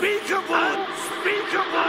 Unspeakable. 0.00 0.54
Unspeakable. 0.54 1.87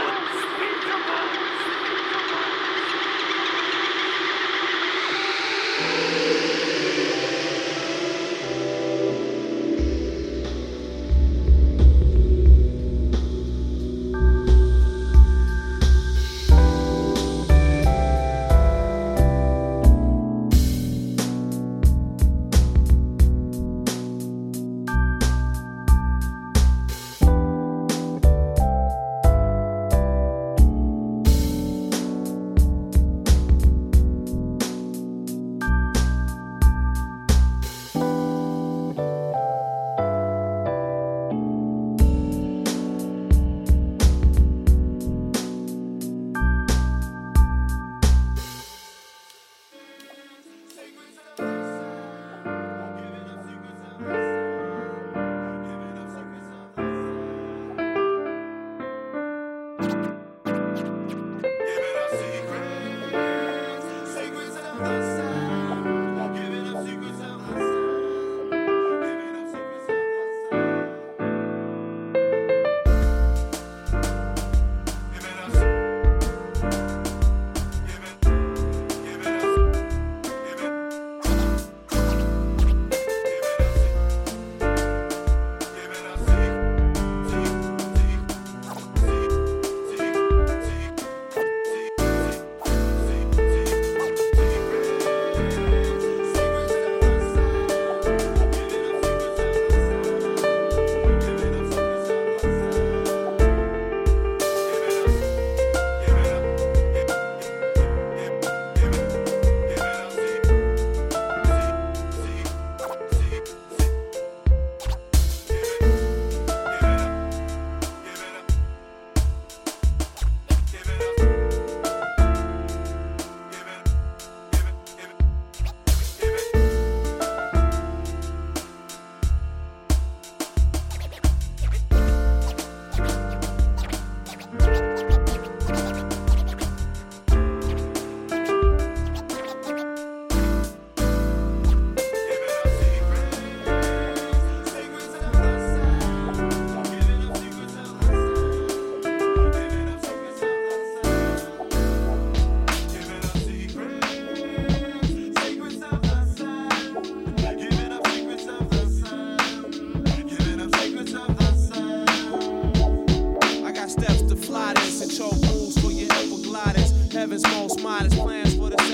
heaven's 167.20 167.46
most 167.48 167.82
modest 167.82 168.16
plans 168.16 168.49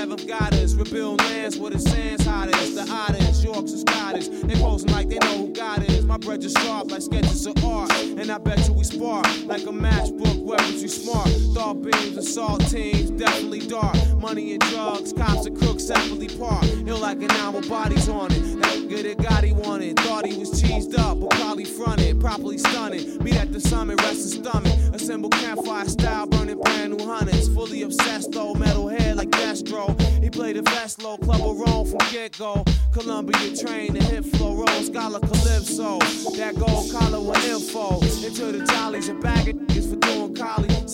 fathom 0.06 0.26
guidance. 0.26 0.74
Rebuild 0.74 1.20
lands 1.20 1.58
where 1.58 1.70
the 1.70 1.78
sand's 1.78 2.24
hottest. 2.24 2.74
The 2.74 2.86
otters, 2.90 3.44
Yorks 3.44 3.72
and 3.72 3.80
Scottish. 3.80 4.28
They 4.28 4.54
posing 4.54 4.90
like 4.90 5.08
they 5.08 5.18
know 5.18 5.38
who 5.38 5.52
God 5.52 5.82
is. 5.88 6.04
My 6.04 6.16
bread 6.16 6.42
is 6.44 6.52
sharp 6.52 6.90
like 6.90 7.02
sketches 7.02 7.46
of 7.46 7.64
art. 7.64 7.92
And 7.92 8.30
I 8.30 8.38
bet 8.38 8.66
you 8.66 8.74
we 8.74 8.84
spark 8.84 9.26
like 9.44 9.62
a 9.62 9.72
matchbook. 9.72 10.42
Weapons 10.42 10.82
you 10.82 10.88
smart. 10.88 11.28
Thought 11.54 11.82
beams 11.82 12.36
and 12.36 12.70
teams 12.70 13.10
definitely 13.10 13.60
dark. 13.60 13.96
Money 14.18 14.52
and 14.52 14.62
drugs, 14.62 15.12
cops 15.12 15.46
and 15.46 15.58
crooks 15.58 15.84
separately 15.84 16.28
park. 16.28 16.64
Ill 16.86 16.98
like 16.98 17.22
an 17.22 17.30
hour, 17.32 17.60
bodies 17.62 18.08
on 18.08 18.32
it. 18.32 18.60
That 18.60 18.76
nigga 18.78 19.10
at 19.12 19.22
got 19.22 19.44
he 19.44 19.52
wanted. 19.52 19.98
Thought 20.00 20.26
he 20.26 20.38
was 20.38 20.50
cheesed 20.62 20.98
up, 20.98 21.20
but 21.20 21.30
probably 21.30 21.64
fronted. 21.64 22.20
Properly 22.20 22.58
stunning. 22.58 23.22
Meet 23.22 23.36
at 23.36 23.52
the 23.52 23.60
summit, 23.60 24.00
rest 24.02 24.22
his 24.22 24.32
stomach. 24.34 24.72
Assemble 24.92 25.30
campfire 25.30 25.86
style, 25.86 26.26
burning 26.26 26.60
brand 26.60 26.96
new 26.96 27.06
hundreds. 27.06 27.48
Fully 27.48 27.82
obsessed, 27.82 28.32
though, 28.32 28.54
metal 28.54 28.88
head 28.88 29.16
like 29.16 29.30
Destro. 29.30 29.95
He 30.20 30.30
played 30.30 30.56
a 30.56 30.62
fast 30.62 31.02
low 31.02 31.16
club 31.18 31.40
of 31.40 31.58
Rome 31.58 31.86
from 31.86 32.00
get 32.10 32.38
go. 32.38 32.64
Columbia 32.92 33.56
train 33.56 33.96
and 33.96 34.04
hit 34.04 34.24
flow 34.24 34.54
roll, 34.54 34.82
scholar 34.82 35.20
calypso. 35.20 35.98
That 36.36 36.54
gold 36.56 36.92
collar 36.92 37.20
with 37.20 37.48
info. 37.48 38.00
Into 38.26 38.52
the 38.52 38.64
jollies 38.64 39.08
and 39.08 39.20
baggage 39.20 39.56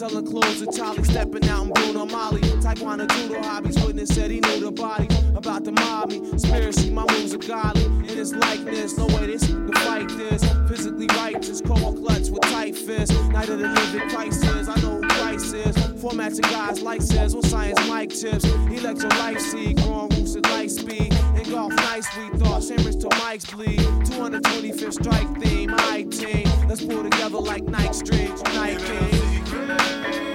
selling 0.08 0.26
clothes 0.26 0.60
to 0.60 0.66
Charlie, 0.72 1.04
stepping 1.04 1.48
out 1.48 1.64
in 1.64 1.72
Bruno 1.74 2.06
Magli. 2.06 2.40
Taekwondo 2.60 3.08
judo 3.12 3.40
hobbies, 3.40 3.80
witness 3.84 4.08
said 4.08 4.32
he 4.32 4.40
knew 4.40 4.58
the 4.58 4.72
body. 4.72 5.06
About 5.36 5.62
the 5.62 5.70
mommy, 5.70 6.18
spiritually, 6.38 6.90
my 6.90 7.06
moves 7.12 7.32
are 7.34 7.38
godly. 7.38 7.84
In 7.84 8.16
his 8.18 8.34
likeness, 8.34 8.98
no 8.98 9.06
way 9.06 9.26
this 9.26 9.46
can 9.46 9.72
fight 9.72 10.08
this. 10.08 10.42
Physically 10.68 11.06
righteous, 11.14 11.60
cold 11.60 11.98
clutch 11.98 12.30
with 12.30 12.40
tight 12.50 12.76
fists. 12.76 13.16
Night 13.28 13.48
of 13.48 13.60
the 13.60 13.68
living 13.68 14.08
crisis, 14.08 14.68
I 14.68 14.74
know 14.80 15.00
who 15.00 15.08
Christ 15.08 15.54
is. 15.54 15.76
Formats 16.02 16.40
guys 16.40 16.82
like 16.82 17.00
says, 17.00 17.36
What 17.36 17.46
science 17.46 17.78
mic 17.88 18.10
tips. 18.10 18.44
Electro 18.44 19.08
life 19.20 19.40
seed, 19.40 19.76
growing 19.82 20.08
roots 20.16 20.34
at 20.34 20.42
light 20.50 20.72
speed. 20.72 21.14
Engulf 21.36 21.74
nice, 21.74 22.08
we 22.16 22.38
thought, 22.40 22.64
Shambridge 22.64 23.00
to 23.02 23.08
Mike's 23.20 23.44
bleed. 23.44 23.78
225th 23.78 24.94
strike 24.94 25.40
theme, 25.40 25.70
I 25.72 26.02
team. 26.10 26.48
Let's 26.66 26.84
pull 26.84 27.04
together 27.04 27.38
like 27.38 27.62
night 27.62 27.94
strings, 27.94 28.42
night 28.42 28.80
kings. 28.80 29.31
Thank 29.78 30.16
you. 30.16 30.31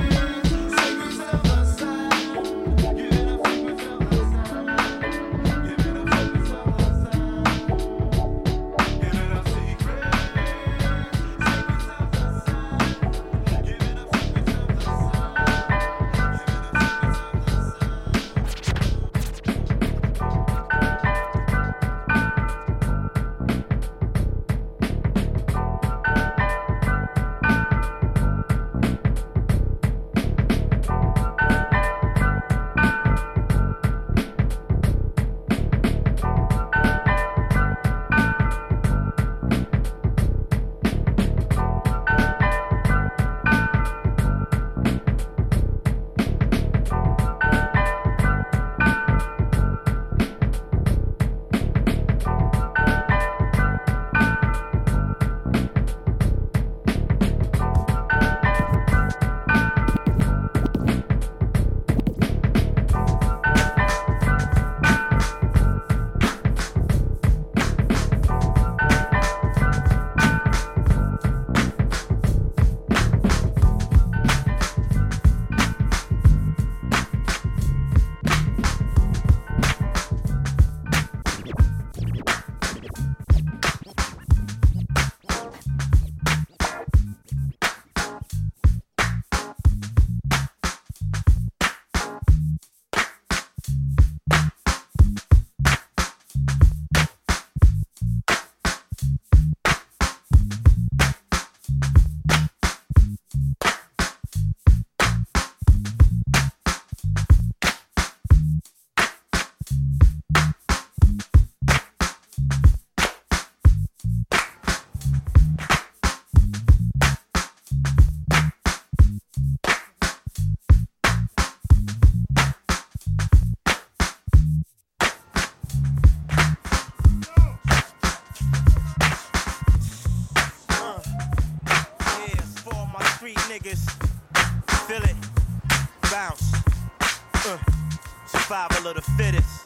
Survival 138.57 138.89
of 138.89 138.95
the 138.95 139.01
fittest. 139.01 139.61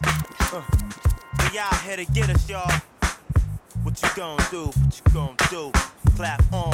Uh, 0.54 0.62
we 1.40 1.58
out 1.58 1.82
here 1.82 1.96
to 1.96 2.06
get 2.06 2.30
us, 2.30 2.50
y'all. 2.50 2.70
What 3.84 4.02
you 4.02 4.10
gonna 4.16 4.46
do? 4.52 4.66
What 4.66 5.02
you 5.06 5.14
gonna 5.14 5.36
do? 5.50 5.72
Clap 6.16 6.42
on, 6.52 6.74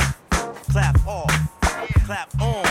clap 0.72 1.08
off, 1.08 1.32
clap 2.06 2.42
on, 2.42 2.66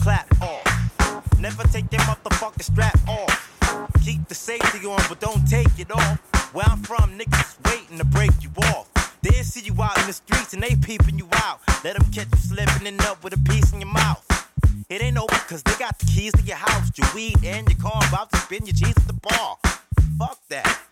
clap 0.00 0.42
off. 0.42 1.38
Never 1.38 1.62
take 1.64 1.90
that 1.90 2.00
motherfucking 2.00 2.62
strap 2.62 2.98
off. 3.08 3.92
Keep 4.04 4.28
the 4.28 4.34
safety 4.34 4.86
on, 4.86 5.00
but 5.08 5.20
don't 5.20 5.46
take 5.46 5.78
it 5.78 5.90
off. 5.92 6.18
Where 6.52 6.66
I'm 6.68 6.82
from, 6.82 7.18
niggas 7.18 7.56
waiting 7.70 7.98
to 7.98 8.04
break 8.04 8.32
you 8.40 8.50
off. 8.64 8.88
They 9.22 9.42
see 9.42 9.60
you 9.60 9.80
out 9.80 9.98
in 10.00 10.06
the 10.06 10.12
streets 10.12 10.54
and 10.54 10.62
they 10.62 10.74
peeping 10.74 11.18
you 11.18 11.28
out. 11.34 11.60
Let 11.84 11.96
them 11.96 12.10
catch 12.10 12.28
you 12.32 12.38
slipping 12.38 12.86
and 12.88 13.00
up 13.02 13.22
with 13.22 13.32
a 13.34 13.38
piece 13.38 13.72
in 13.72 13.80
your 13.80 13.92
mouth. 13.92 14.31
It 14.92 15.00
ain't 15.00 15.16
over 15.16 15.34
cause 15.48 15.62
they 15.62 15.72
got 15.78 15.98
the 15.98 16.04
keys 16.04 16.32
to 16.32 16.42
your 16.42 16.58
house, 16.58 16.90
your 16.98 17.08
weed, 17.14 17.42
and 17.42 17.66
your 17.66 17.78
car. 17.78 17.98
About 18.10 18.30
to 18.30 18.36
spin 18.36 18.66
your 18.66 18.74
cheese 18.74 18.92
at 18.94 19.06
the 19.06 19.14
bar. 19.14 19.56
Fuck 20.18 20.38
that. 20.50 20.82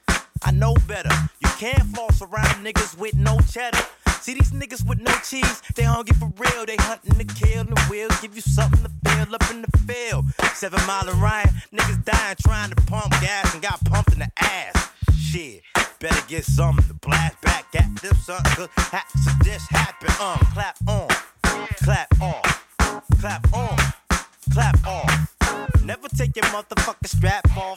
I 0.43 0.53
know 0.53 0.75
better. 0.89 1.11
You 1.41 1.51
can't 1.59 1.83
floss 1.95 2.23
around 2.23 2.65
niggas 2.65 2.97
with 2.97 3.15
no 3.15 3.39
cheddar. 3.53 3.77
See 4.23 4.33
these 4.33 4.53
niggas 4.53 4.89
with 4.89 5.01
no 5.01 5.13
cheese, 5.29 5.61
they 5.77 5.83
hungry 5.83 6.17
for 6.17 6.33
real. 6.39 6.65
They 6.65 6.77
hunting 6.77 7.19
to 7.19 7.25
kill 7.35 7.61
and 7.61 7.79
will 7.91 8.09
give 8.23 8.35
you 8.35 8.41
something 8.41 8.83
to 8.83 8.91
feel 9.05 9.35
up 9.35 9.51
in 9.51 9.61
the 9.61 9.79
field. 9.85 10.25
Seven 10.55 10.81
mile 10.87 11.07
and 11.07 11.21
Ryan, 11.21 11.51
niggas 11.71 12.03
dying 12.03 12.37
trying 12.41 12.71
to 12.71 12.77
pump 12.77 13.11
gas 13.21 13.53
and 13.53 13.63
got 13.63 13.85
pumped 13.85 14.15
in 14.15 14.21
the 14.21 14.31
ass. 14.39 14.93
Shit, 15.15 15.61
better 15.99 16.27
get 16.27 16.47
something 16.47 16.87
to 16.89 16.95
blast 16.95 17.39
back 17.43 17.67
at 17.75 17.95
them 17.97 18.15
son. 18.25 18.41
Cause 18.57 18.69
this 19.45 19.67
happen. 19.69 20.09
Um, 20.25 20.39
clap 20.55 20.79
on, 20.89 21.09
clap 21.83 22.09
off, 22.23 22.60
clap 23.21 23.53
on, 23.53 23.77
clap 24.51 24.87
off. 24.87 25.37
Never 25.85 26.09
take 26.09 26.35
your 26.37 26.47
motherfucking 26.47 27.07
strap 27.09 27.55
off. 27.55 27.77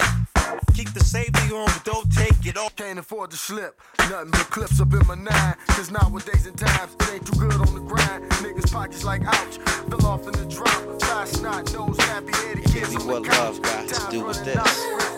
Keep 0.74 0.94
the 0.94 1.04
safety 1.04 1.54
on, 1.54 1.66
but 1.66 1.84
don't 1.84 2.10
take 2.14 2.46
it 2.46 2.58
off. 2.58 2.74
Can't 2.78 2.98
afford 2.98 3.32
to 3.32 3.38
slip. 3.38 3.80
Nothing 4.10 4.32
but 4.32 4.50
clips 4.50 4.80
up 4.80 4.94
in 4.94 5.06
my 5.06 5.16
nine. 5.16 5.56
Cause 5.68 5.92
nowadays 5.92 6.46
and 6.46 6.58
times, 6.58 6.96
it 6.96 7.14
ain't 7.14 7.26
too 7.28 7.38
good 7.38 7.54
on 7.56 7.74
the 7.74 7.82
grind. 7.82 8.24
Niggas 8.44 8.72
pockets 8.72 9.04
like 9.04 9.24
ouch. 9.26 9.58
Fell 9.90 10.06
off 10.06 10.26
in 10.28 10.34
the 10.34 10.46
drop. 10.46 11.02
Fast 11.02 11.38
snot, 11.40 11.74
nose, 11.74 11.98
happy 11.98 12.32
headed 12.34 12.64
kids 12.66 12.90
See 12.92 12.98
on 12.98 13.08
what 13.08 13.28
love 13.28 13.62
got 13.62 13.88
to 13.90 14.12
do 14.12 14.26
with 14.26 14.46
this. 14.46 14.56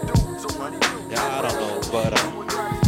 Dude, 0.07 0.41
so 0.41 0.59
what 0.59 0.71
do 0.71 0.87
you 0.87 1.07
do? 1.07 1.13
Yeah, 1.13 1.37
I 1.37 1.41
don't 1.43 1.53
know, 1.53 1.91
but 1.91 2.19
um, 2.19 2.84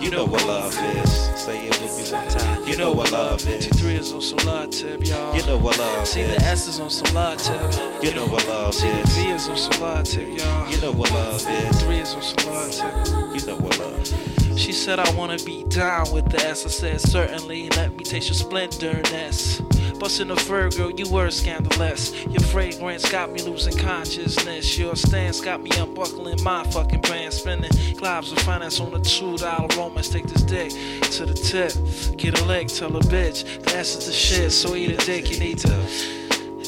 you, 0.00 0.10
know 0.10 0.24
what 0.24 0.46
love 0.46 0.74
is. 0.96 1.12
Say 1.40 1.66
it 1.66 1.80
with 1.80 1.96
me 1.96 2.12
one 2.12 2.28
time. 2.28 2.66
You 2.66 2.76
know 2.76 2.92
what 2.92 3.12
love 3.12 3.46
is. 3.46 3.66
T3 3.66 3.98
is 3.98 4.12
on 4.12 4.22
some 4.22 4.46
live 4.46 4.70
tip, 4.70 5.06
y'all. 5.06 5.36
You 5.36 5.44
know 5.46 5.58
what 5.58 5.78
love 5.78 6.06
See 6.06 6.22
the 6.22 6.36
is. 6.36 6.42
S 6.42 6.68
is 6.68 6.80
on 6.80 6.90
some 6.90 7.14
live 7.14 7.38
tip. 7.38 8.02
You 8.02 8.14
know 8.14 8.26
what 8.26 8.46
love 8.48 8.74
See 8.74 8.88
the 8.88 9.00
is. 9.00 9.16
V 9.16 9.28
is 9.30 9.48
on 9.48 9.56
some 9.56 9.82
live 9.82 10.04
tip, 10.04 10.28
y'all. 10.38 10.70
You 10.70 10.80
know 10.80 10.92
what 10.92 11.10
love 11.12 11.46
is. 11.48 11.82
3 11.82 11.98
is 11.98 12.14
on 12.14 12.22
some 12.22 12.52
live 12.52 12.72
tip. 12.72 13.40
You 13.40 13.46
know 13.46 13.56
what 13.56 13.78
love 13.78 14.00
is. 14.00 14.39
She 14.60 14.72
said, 14.72 14.98
I 14.98 15.10
wanna 15.14 15.38
be 15.38 15.64
down 15.64 16.12
with 16.12 16.28
the 16.28 16.46
I 16.46 16.52
said, 16.52 17.00
certainly, 17.00 17.70
let 17.70 17.96
me 17.96 18.04
taste 18.04 18.28
your 18.28 18.34
splendorness. 18.34 19.58
Bustin' 19.98 20.30
a 20.30 20.34
Virgo, 20.34 20.88
you 20.88 21.08
were 21.10 21.30
scandalous. 21.30 22.12
Your 22.26 22.42
fragrance 22.42 23.10
got 23.10 23.32
me 23.32 23.40
losing 23.40 23.74
consciousness. 23.78 24.78
Your 24.78 24.96
stance 24.96 25.40
got 25.40 25.62
me 25.62 25.70
unbuckling 25.78 26.42
my 26.42 26.62
fucking 26.64 27.00
pants. 27.00 27.38
Spending 27.38 27.70
globs 27.96 28.32
of 28.32 28.38
finance 28.40 28.80
on 28.80 28.94
a 28.94 29.00
two 29.00 29.38
dollar 29.38 29.66
romance. 29.78 30.10
Take 30.10 30.26
this 30.26 30.42
dick 30.42 30.70
to 31.12 31.24
the 31.24 31.34
tip. 31.34 31.72
Get 32.18 32.38
a 32.38 32.44
leg, 32.44 32.68
tell 32.68 32.94
a 32.94 33.00
bitch. 33.00 33.62
The 33.64 33.78
is 33.78 34.06
the 34.06 34.12
shit, 34.12 34.52
so 34.52 34.74
eat 34.74 34.90
a 34.90 34.96
dick. 35.06 35.30
You 35.30 35.38
need 35.38 35.58
to 35.60 35.74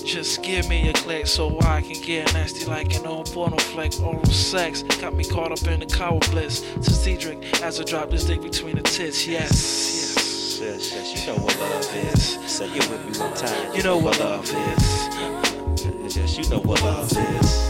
just 0.01 0.43
give 0.43 0.69
me 0.69 0.89
a 0.89 0.93
click 0.93 1.27
so 1.27 1.59
I 1.61 1.83
can 1.83 2.01
get 2.01 2.33
nasty 2.33 2.65
like 2.65 2.95
an 2.97 3.07
old 3.07 3.31
porno 3.33 3.57
flick. 3.59 4.01
Oral 4.03 4.25
sex 4.27 4.83
got 4.83 5.15
me 5.15 5.25
caught 5.25 5.53
up 5.53 5.63
in 5.69 5.81
the 5.81 5.87
cow 5.87 6.19
bliss. 6.31 6.61
To 6.61 6.91
Cedric 6.91 7.63
as 7.63 7.81
I 7.81 7.85
drop 7.85 8.11
this 8.11 8.25
dick 8.25 8.43
between 8.43 8.77
the 8.77 8.83
tits. 8.83 9.27
Yes, 9.27 9.51
yes. 9.53 10.61
Yes, 10.61 10.93
yes, 10.93 11.27
you 11.27 11.33
know 11.33 11.39
what 11.43 11.59
love 11.59 11.97
is. 12.15 12.39
Say 12.51 12.67
it 12.67 12.89
with 12.89 13.05
me 13.05 13.19
one 13.19 13.35
time. 13.35 13.75
You 13.75 13.83
know 13.83 13.97
what 13.99 14.19
love 14.21 14.45
is. 14.45 14.55
Yes, 14.55 16.17
yes, 16.17 16.39
you 16.39 16.49
know 16.49 16.61
what 16.61 16.81
love 16.83 17.11
is. 17.11 17.69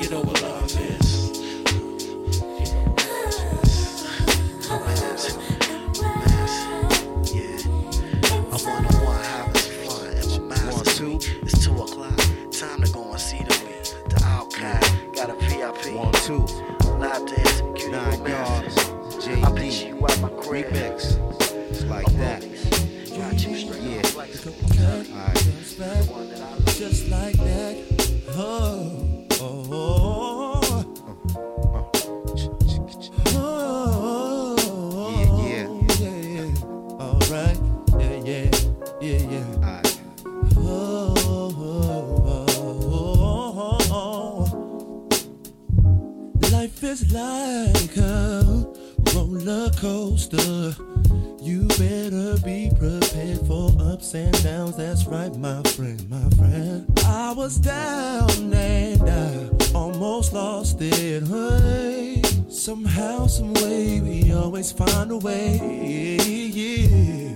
You 0.00 0.10
know 0.10 0.20
what 0.20 0.40
love 0.40 0.42
is. 0.42 0.47
VIP. 15.74 15.94
One, 15.94 16.12
two, 16.12 16.38
Live 16.98 17.26
dance, 17.26 17.60
cutie 17.76 17.90
nine 17.92 18.24
yards, 18.26 18.74
JD, 19.24 19.88
you 19.88 20.06
at 20.06 20.20
my 20.20 20.28
crib. 20.30 20.66
remix. 20.66 21.18
It's 21.70 21.84
like 21.84 22.06
that. 22.14 22.40
Got 23.16 23.46
you 23.46 23.56
straight 23.56 23.82
Yeah. 23.82 23.96
on 23.98 24.02
flex. 24.04 24.46
Alright. 24.46 25.34
The 25.36 26.12
one 26.12 26.28
that 26.30 26.40
I 26.40 26.50
love. 26.50 26.64
just 26.76 27.08
like 27.08 27.34
that. 27.36 27.76
Oh, 28.36 29.24
oh, 29.40 29.66
oh, 29.70 30.07
Is 46.80 47.12
like 47.12 47.96
a 47.96 48.64
roller 49.12 49.68
coaster. 49.70 50.74
You 51.42 51.66
better 51.76 52.38
be 52.44 52.70
prepared 52.78 53.40
for 53.48 53.72
ups 53.80 54.14
and 54.14 54.32
downs. 54.44 54.76
That's 54.76 55.04
right, 55.06 55.34
my 55.36 55.60
friend, 55.62 56.08
my 56.08 56.30
friend. 56.36 56.86
I 57.04 57.32
was 57.32 57.56
down 57.58 58.54
and 58.54 59.02
I 59.02 59.50
almost 59.74 60.32
lost 60.32 60.80
it. 60.80 61.26
Hey, 61.26 62.22
somehow, 62.48 63.26
some 63.26 63.54
way, 63.54 64.00
we 64.00 64.32
always 64.32 64.70
find 64.70 65.10
a 65.10 65.16
way. 65.18 66.16
Yeah, 66.22 67.27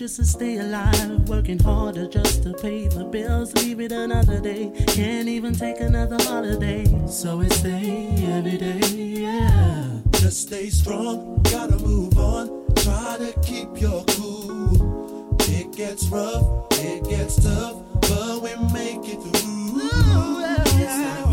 just 0.00 0.16
to 0.16 0.24
stay 0.24 0.56
alive. 0.56 1.28
Working 1.28 1.58
harder 1.58 2.08
just 2.08 2.42
to 2.44 2.54
pay 2.54 2.88
the 2.88 3.04
bills, 3.04 3.52
leave 3.52 3.80
it 3.80 3.92
another 3.92 4.40
day. 4.40 4.72
Can't 4.86 5.28
even 5.28 5.52
take 5.54 5.78
another 5.80 6.16
holiday, 6.20 6.86
so 7.06 7.42
it's 7.42 7.60
day 7.62 8.08
every 8.32 8.56
day, 8.56 8.80
yeah. 8.96 10.00
Just 10.12 10.46
stay 10.46 10.70
strong, 10.70 11.42
gotta 11.42 11.76
move 11.76 12.18
on. 12.18 12.64
Try 12.76 13.18
to 13.18 13.38
keep 13.42 13.78
your 13.78 14.02
cool. 14.16 15.36
It 15.42 15.70
gets 15.76 16.08
rough, 16.08 16.46
it 16.78 17.04
gets 17.04 17.44
tough, 17.44 17.82
but 18.00 18.40
we 18.40 18.56
make 18.72 19.06
it 19.06 19.20
through. 19.20 19.82
I 19.82 21.29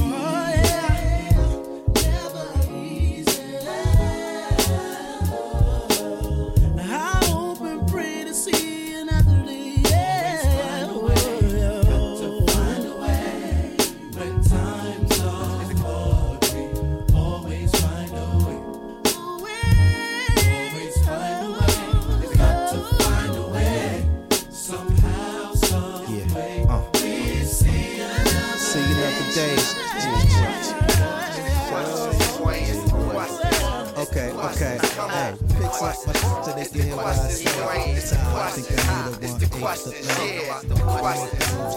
Okay. 34.47 34.79
Hey, 34.79 35.35
pick 35.59 35.73
something 35.73 36.13
so 36.15 36.53
they 36.55 36.65
can 36.65 36.81
hear 36.81 36.95
what 36.95 37.05
I 37.07 37.13
say. 37.15 37.43
It's. 37.91 38.13
I 38.13 38.49
think 38.51 38.67
they 38.67 38.75
need 38.75 39.07
a 39.07 39.19
the 39.19 39.25
one 39.27 39.27
eight 39.27 39.39
to 39.39 39.47
questions. 39.59 40.07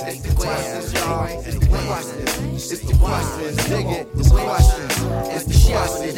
It's 0.06 0.20
the 0.22 0.34
questions, 0.36 0.92
y'all. 0.94 1.26
It's 1.26 1.58
the 1.58 1.66
questions. 1.66 2.72
It's 2.72 2.82
the 2.86 2.94
questions. 2.94 3.56
Dig. 3.68 3.86
It's 4.14 4.30
the 4.30 4.38
questions. 4.38 4.94
It's 5.34 5.44
the 5.46 5.58
questions. 5.72 6.14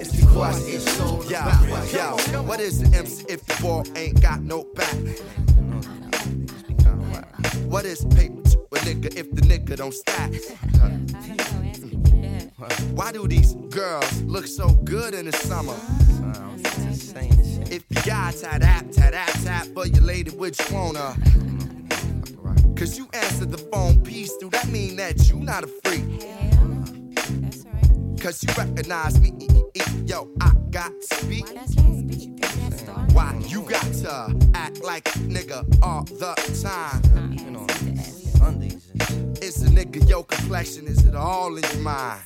It's 0.00 0.12
the 0.12 0.26
questions. 0.26 0.84
Yo, 1.30 2.18
yo, 2.32 2.42
what 2.42 2.60
is 2.60 2.80
the 2.82 2.96
MC 2.96 3.24
if 3.28 3.44
the 3.46 3.62
ball 3.62 3.84
ain't 3.96 4.20
got 4.20 4.42
no 4.42 4.64
back? 4.74 4.94
What 7.64 7.86
is 7.86 8.04
paper 8.04 8.42
to 8.42 8.58
a 8.72 8.78
nigga 8.80 9.16
if 9.16 9.30
the 9.32 9.40
nigga 9.40 9.76
don't 9.76 9.94
stack? 9.94 10.32
Why 12.94 13.12
do 13.12 13.26
these 13.26 13.54
girls 13.70 14.22
look 14.22 14.46
so 14.46 14.68
good 14.84 15.14
in 15.14 15.26
the 15.26 15.32
summer? 15.32 15.74
If 17.70 17.88
the 17.88 18.00
guy 18.06 18.32
tap 18.32 18.60
tap 18.60 18.90
tap 18.92 19.12
tap 19.12 19.32
tap 19.42 19.66
for 19.74 19.86
your 19.86 20.02
lady, 20.02 20.30
which 20.30 20.58
wanna? 20.70 21.00
Uh? 21.00 21.14
Cause 22.76 22.96
you 22.98 23.08
answered 23.12 23.50
the 23.50 23.58
phone 23.72 24.02
piece, 24.02 24.36
do 24.36 24.50
that 24.50 24.68
mean 24.68 24.96
that 24.96 25.28
you 25.28 25.36
not 25.36 25.64
a 25.64 25.66
freak? 25.66 26.04
Cause 28.20 28.42
you 28.42 28.48
recognize 28.56 29.20
me, 29.20 29.32
e- 29.40 29.48
e- 29.54 29.80
e- 29.80 30.02
yo, 30.06 30.30
I 30.40 30.52
got 30.70 30.92
to 31.08 31.16
speak. 31.16 31.46
Why 33.12 33.36
you 33.46 33.62
got 33.62 33.84
to 34.04 34.36
act 34.54 34.82
like 34.82 35.06
a 35.08 35.18
nigga 35.20 35.64
all 35.82 36.04
the 36.04 36.34
time? 36.62 37.02
It's 39.42 39.60
a 39.62 39.66
nigga, 39.66 40.08
your 40.08 40.24
complexion, 40.24 40.86
is 40.86 41.04
it 41.04 41.14
all 41.14 41.56
in 41.56 41.62
your 41.72 41.82
mind? 41.82 42.20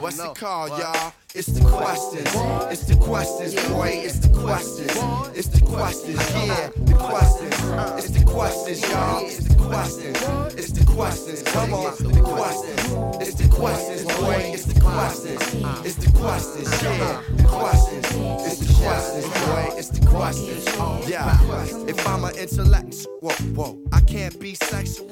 What's 0.00 0.18
it 0.18 0.34
called, 0.34 0.70
y'all? 0.78 1.12
It's 1.34 1.46
the 1.46 1.64
questions. 1.66 2.28
It's 2.70 2.84
the 2.84 2.96
questions, 2.96 3.54
boy. 3.70 4.02
It's 4.04 4.18
the 4.18 4.28
questions. 4.28 4.92
It's 5.34 5.48
the 5.48 5.64
questions, 5.64 6.18
yeah. 6.34 6.68
The 6.74 6.94
questions. 6.94 7.54
It's 7.96 8.10
the 8.10 8.24
questions, 8.26 8.82
y'all. 8.90 9.24
It's 9.24 9.38
the 9.38 9.54
questions. 9.54 10.18
It's 10.58 10.72
the 10.72 10.84
questions. 10.92 11.42
Come 11.44 11.72
on, 11.72 11.94
the 11.96 12.20
questions. 12.20 13.26
It's 13.26 13.34
the 13.34 13.48
questions, 13.48 14.04
boy. 14.04 14.50
It's 14.52 14.64
the 14.64 14.80
questions. 14.80 15.40
It's 15.86 15.94
the 15.96 16.18
questions, 16.18 16.82
yeah. 16.82 17.22
The 17.36 17.44
questions. 17.44 18.06
It's 18.44 18.58
the 18.58 18.74
questions, 18.84 19.26
boy. 19.46 19.74
It's 19.78 19.88
the 19.88 20.06
questions. 20.06 21.08
Yeah. 21.08 21.88
If 21.88 22.06
I'm 22.06 22.24
an 22.24 22.36
intellectual, 22.36 23.18
whoa, 23.20 23.32
whoa, 23.54 23.78
I 23.92 24.00
can't 24.00 24.38
be 24.38 24.54
sexual. 24.54 25.08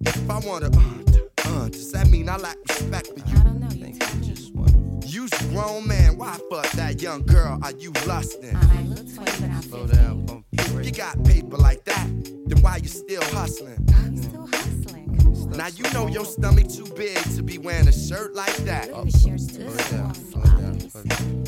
If 0.00 0.30
I 0.30 0.38
wanna, 0.40 0.66
uh, 0.66 1.48
uh, 1.48 1.68
does 1.68 1.92
that 1.92 2.08
mean 2.10 2.28
I 2.28 2.36
lack 2.36 2.56
respect 2.68 3.08
for 3.08 3.18
you? 3.18 3.24
You's 5.06 5.32
a 5.32 5.44
grown 5.48 5.86
man, 5.86 6.16
why 6.18 6.38
fuck 6.50 6.68
that 6.72 7.00
young 7.00 7.22
girl? 7.22 7.58
Are 7.62 7.72
you 7.72 7.92
lusting? 8.06 8.56
Slow 9.62 9.86
down, 9.86 10.26
pump 10.26 10.46
If 10.52 10.86
you 10.86 10.92
got 10.92 11.22
paper 11.24 11.56
like 11.56 11.84
that, 11.84 12.08
then 12.46 12.60
why 12.62 12.78
you 12.78 12.88
still 12.88 13.22
hustling? 13.24 13.78
Now 15.46 15.68
you 15.68 15.84
know 15.92 16.08
your 16.08 16.24
stomach 16.24 16.68
too 16.68 16.86
big 16.96 17.16
to 17.36 17.42
be 17.42 17.58
wearing 17.58 17.88
a 17.88 17.92
shirt 17.92 18.34
like 18.34 18.56
that. 18.64 18.86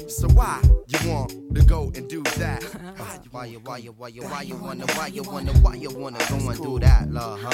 So 0.09 0.29
why 0.29 0.63
you 0.87 1.11
want 1.11 1.55
to 1.55 1.65
go 1.65 1.93
and 1.95 2.09
do 2.09 2.23
that? 2.23 2.63
Why 3.31 3.47
you, 3.47 3.59
why 3.61 3.79
you, 3.79 3.93
why 3.93 4.09
you, 4.09 4.23
why 4.23 4.43
you 4.43 4.57
wanna, 4.57 4.87
why 4.95 5.09
you 5.09 5.23
wanna, 5.23 5.53
why 5.59 5.75
you 5.75 5.91
wanna 5.91 6.19
go 6.31 6.37
and 6.49 6.63
do 6.63 6.79
that, 6.79 7.11
love, 7.11 7.39
huh? 7.43 7.51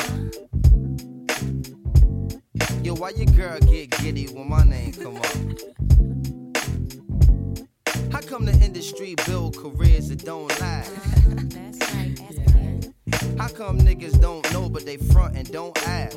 Yo, 2.85 2.95
why 2.95 3.11
your 3.11 3.27
girl 3.27 3.59
get 3.61 3.91
giddy 3.99 4.27
when 4.27 4.49
my 4.49 4.63
name 4.63 4.93
come 4.93 5.17
up? 5.17 5.27
How 8.13 8.21
come 8.21 8.45
the 8.45 8.57
industry 8.63 9.17
build 9.27 9.57
careers 9.57 10.09
that 10.11 10.25
don't 10.25 10.49
last? 10.61 10.93
How 13.39 13.49
come 13.49 13.79
niggas 13.79 14.21
don't 14.21 14.51
know 14.53 14.69
but 14.69 14.85
they 14.85 14.97
front 14.97 15.37
and 15.37 15.51
don't 15.51 15.77
ask? 15.89 16.17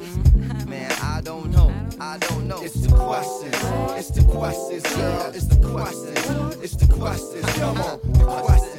Man, 0.68 0.92
I 1.02 1.22
don't 1.22 1.52
know. 1.52 1.74
I 2.00 2.18
don't 2.18 2.48
know. 2.48 2.62
It's 2.62 2.76
the 2.76 2.96
questions. 2.96 3.56
It's 3.98 4.10
the 4.12 4.24
questions, 4.24 4.84
girl. 4.96 5.32
It's 5.34 5.46
the 5.46 5.68
questions. 5.68 6.56
It's 6.64 6.76
the 6.76 6.94
questions. 6.94 7.46
Come 7.54 7.78
on, 7.82 8.00
the 8.14 8.26
questions. 8.26 8.76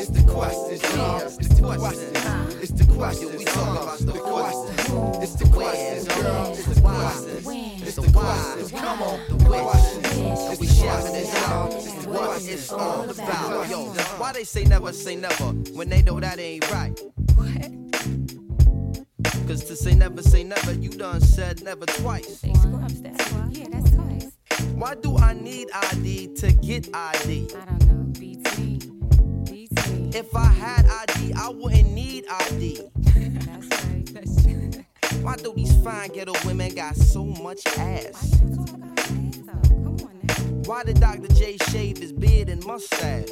It's 0.00 0.10
the 0.10 0.32
questions, 0.32 0.82
y'all. 0.96 1.20
It's 1.22 1.48
the 1.48 1.62
questions. 1.62 2.62
It's 2.62 2.72
the 2.72 2.92
questions. 2.92 3.36
We 3.36 3.44
talk 3.44 3.82
about 3.82 3.98
the 3.98 4.12
questions. 4.12 5.22
It's 5.22 5.34
the 5.34 5.48
questions, 5.48 6.08
girl. 6.08 6.52
It's 6.52 6.66
the 6.66 6.80
questions. 6.80 7.46
It's 7.82 7.96
the 7.96 8.12
questions. 8.12 8.70
Come 8.72 9.02
on, 9.02 9.20
the 9.28 9.44
questions. 9.44 10.16
And 10.16 10.60
we 10.60 10.66
shouting 10.66 11.14
it 11.14 11.34
out. 11.48 11.70
This 11.70 11.86
is 11.86 12.06
what 12.06 12.42
it's 12.42 12.72
all 12.72 13.08
about. 13.08 13.68
Yo, 13.68 13.84
why 14.18 14.32
they 14.32 14.44
say 14.44 14.64
never 14.64 14.92
say 14.92 15.16
never 15.16 15.44
when 15.74 15.88
they 15.88 16.02
know 16.02 16.20
that 16.20 16.38
ain't 16.38 16.70
right? 16.70 17.00
Cause 19.48 19.64
to 19.64 19.76
say 19.76 19.94
never 19.94 20.22
say 20.22 20.44
never, 20.44 20.74
you 20.74 20.90
done 20.90 21.22
said 21.22 21.62
never 21.62 21.86
twice. 21.86 22.42
Why 24.74 24.94
do 24.94 25.16
I 25.16 25.32
need 25.32 25.68
ID 25.72 26.34
to 26.36 26.52
get 26.52 26.94
ID? 26.94 27.48
I 27.54 27.64
don't 27.64 27.86
know. 27.86 28.04
BT. 28.20 28.78
BT. 29.50 30.18
If 30.18 30.36
I 30.36 30.44
had 30.44 30.84
ID, 30.84 31.32
I 31.32 31.48
wouldn't 31.48 31.90
need 31.94 32.26
ID. 32.28 32.90
That's 33.06 34.44
right. 34.44 34.84
Why 35.22 35.36
do 35.36 35.54
these 35.56 35.82
fine 35.82 36.10
ghetto 36.10 36.34
women 36.44 36.74
got 36.74 36.94
so 36.96 37.24
much 37.24 37.66
ass? 37.78 38.38
Why 40.66 40.84
did 40.84 41.00
Dr. 41.00 41.28
J 41.28 41.56
shave 41.70 41.96
his 41.96 42.12
beard 42.12 42.50
and 42.50 42.62
mustache? 42.66 43.30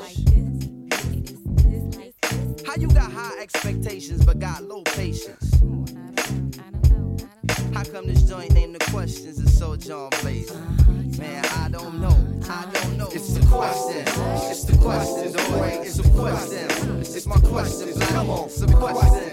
How 2.66 2.74
you 2.76 2.88
got 2.88 3.12
high 3.12 3.38
expectations 3.38 4.24
but 4.24 4.38
got 4.38 4.62
low 4.62 4.82
patience? 4.82 5.56
How 7.76 7.84
come 7.84 8.06
this 8.06 8.22
joint 8.22 8.54
named 8.54 8.74
the 8.74 8.90
questions 8.90 9.38
is 9.38 9.58
so 9.58 9.76
John 9.76 10.08
Blaze? 10.22 10.50
Man, 11.18 11.44
I 11.44 11.68
don't 11.68 12.00
know. 12.00 12.16
I 12.48 12.64
don't 12.72 12.96
know. 12.96 13.10
It's 13.12 13.34
the 13.34 13.46
questions. 13.48 14.08
It's 14.50 14.64
the 14.64 14.78
questions. 14.78 15.36
Boy, 15.50 15.80
it's 15.84 15.96
the 15.98 16.08
questions. 16.08 17.14
It's 17.14 17.26
my 17.26 17.36
questions. 17.36 17.98
Come 17.98 18.30
on, 18.30 18.48
some 18.48 18.72
questions. 18.72 19.28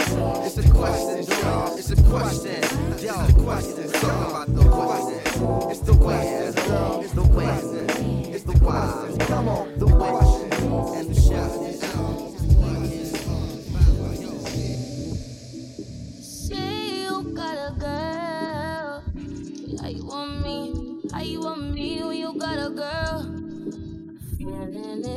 It's 0.46 0.56
the 0.56 0.70
questions, 0.74 1.30
y'all. 1.30 1.78
It's 1.78 1.88
the 1.88 1.96
questions. 2.04 3.02
Yo, 3.02 3.14
it's 3.14 3.34
the 3.34 3.44
questions. 3.44 3.92
Talk 3.94 4.30
about 4.30 4.54
the 4.54 4.70
questions. 4.70 5.72
It's 5.72 5.80
the 5.80 5.94
questions, 5.96 6.56
girl. 6.68 7.02
It's 7.02 7.14
the 7.14 7.22
questions. 7.22 8.28
It's 8.36 8.44
the 8.44 8.60
questions. 8.60 9.18
Come 9.26 9.48
on, 9.48 9.80
the 9.80 9.86
questions. 9.86 10.98
And 10.98 11.16
the 11.16 11.22
shout. 11.22 11.64
Say 11.80 12.33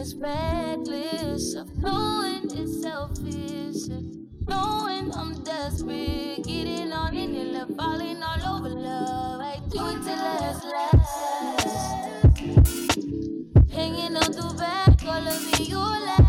is 0.07 0.15
reckless 0.15 1.55
of 1.57 1.77
knowing 1.79 2.45
it's 2.45 2.83
selfish. 2.83 3.89
Knowing 4.47 5.13
I'm 5.13 5.43
desperate, 5.43 6.45
getting 6.45 6.93
on 6.93 7.17
in 7.17 7.35
it, 7.35 7.53
love, 7.53 7.75
falling 7.77 8.23
all 8.23 8.57
over 8.57 8.69
love. 8.69 9.41
I 9.41 9.59
do 9.69 9.85
it 9.89 10.03
till 10.07 10.27
it's 10.47 10.65
last. 10.73 11.07
Hanging 13.73 14.17
on 14.17 14.31
the 14.31 14.55
back, 14.57 15.03
all 15.05 15.27
of 15.27 15.59
me 15.59 15.65
you 15.65 15.79
laugh. 15.79 16.26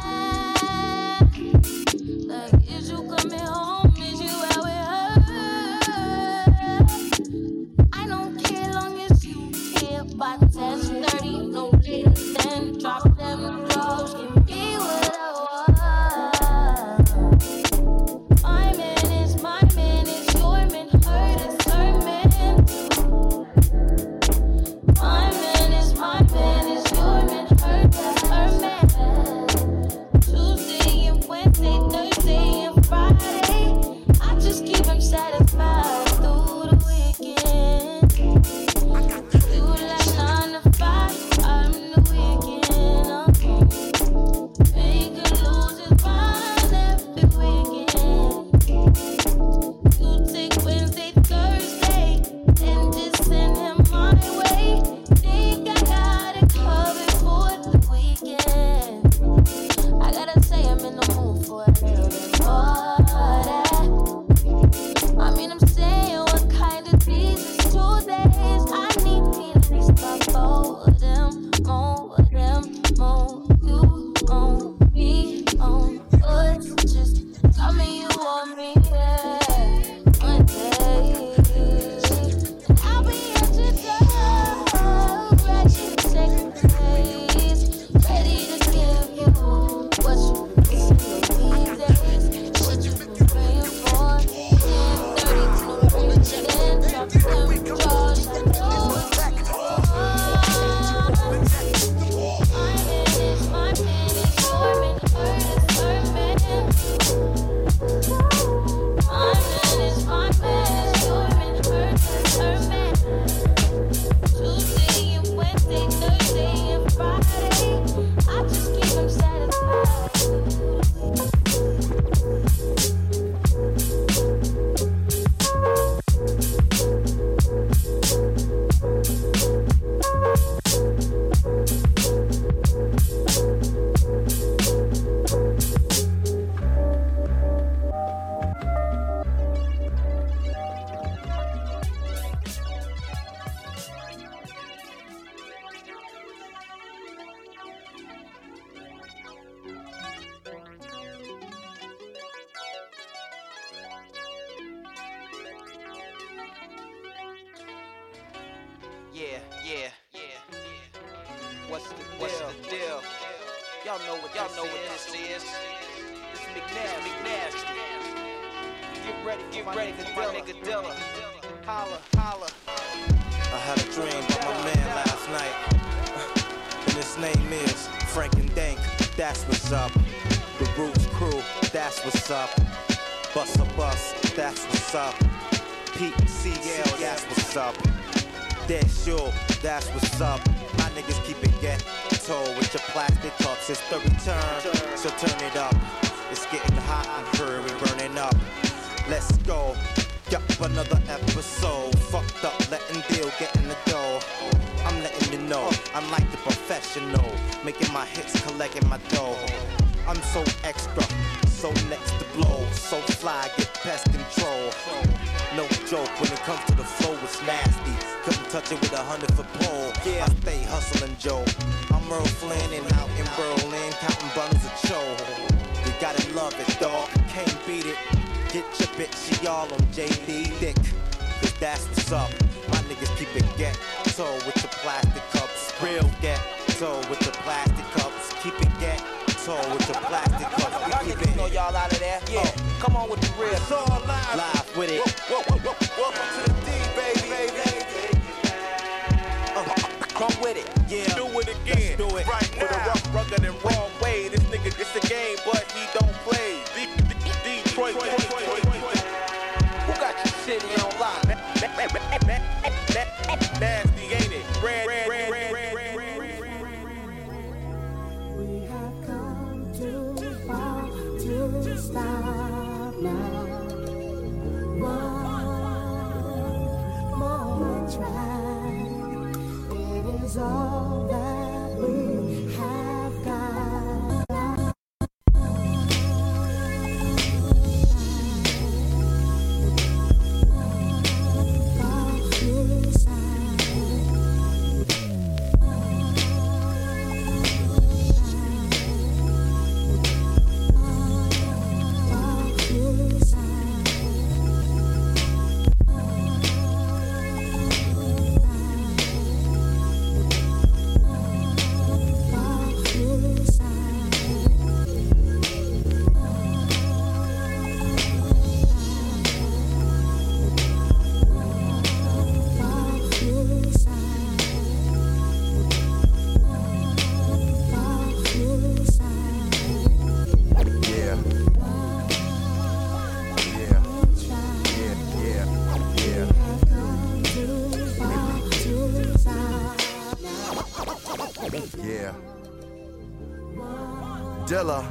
Dilla. 344.48 344.82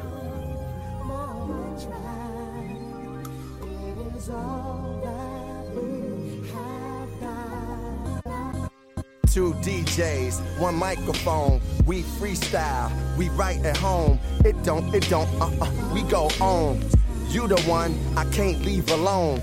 Two 9.32 9.54
DJs, 9.54 10.60
one 10.60 10.74
microphone. 10.74 11.62
We 11.86 12.02
freestyle, 12.02 12.90
we 13.16 13.30
write 13.30 13.64
at 13.64 13.78
home. 13.78 14.18
It 14.44 14.62
don't, 14.62 14.94
it 14.94 15.08
don't, 15.08 15.28
uh 15.40 15.50
uh, 15.62 15.70
we 15.94 16.02
go 16.02 16.28
on. 16.38 16.82
You 17.30 17.48
the 17.48 17.60
one 17.62 17.98
I 18.14 18.26
can't 18.32 18.62
leave 18.62 18.90
alone. 18.90 19.40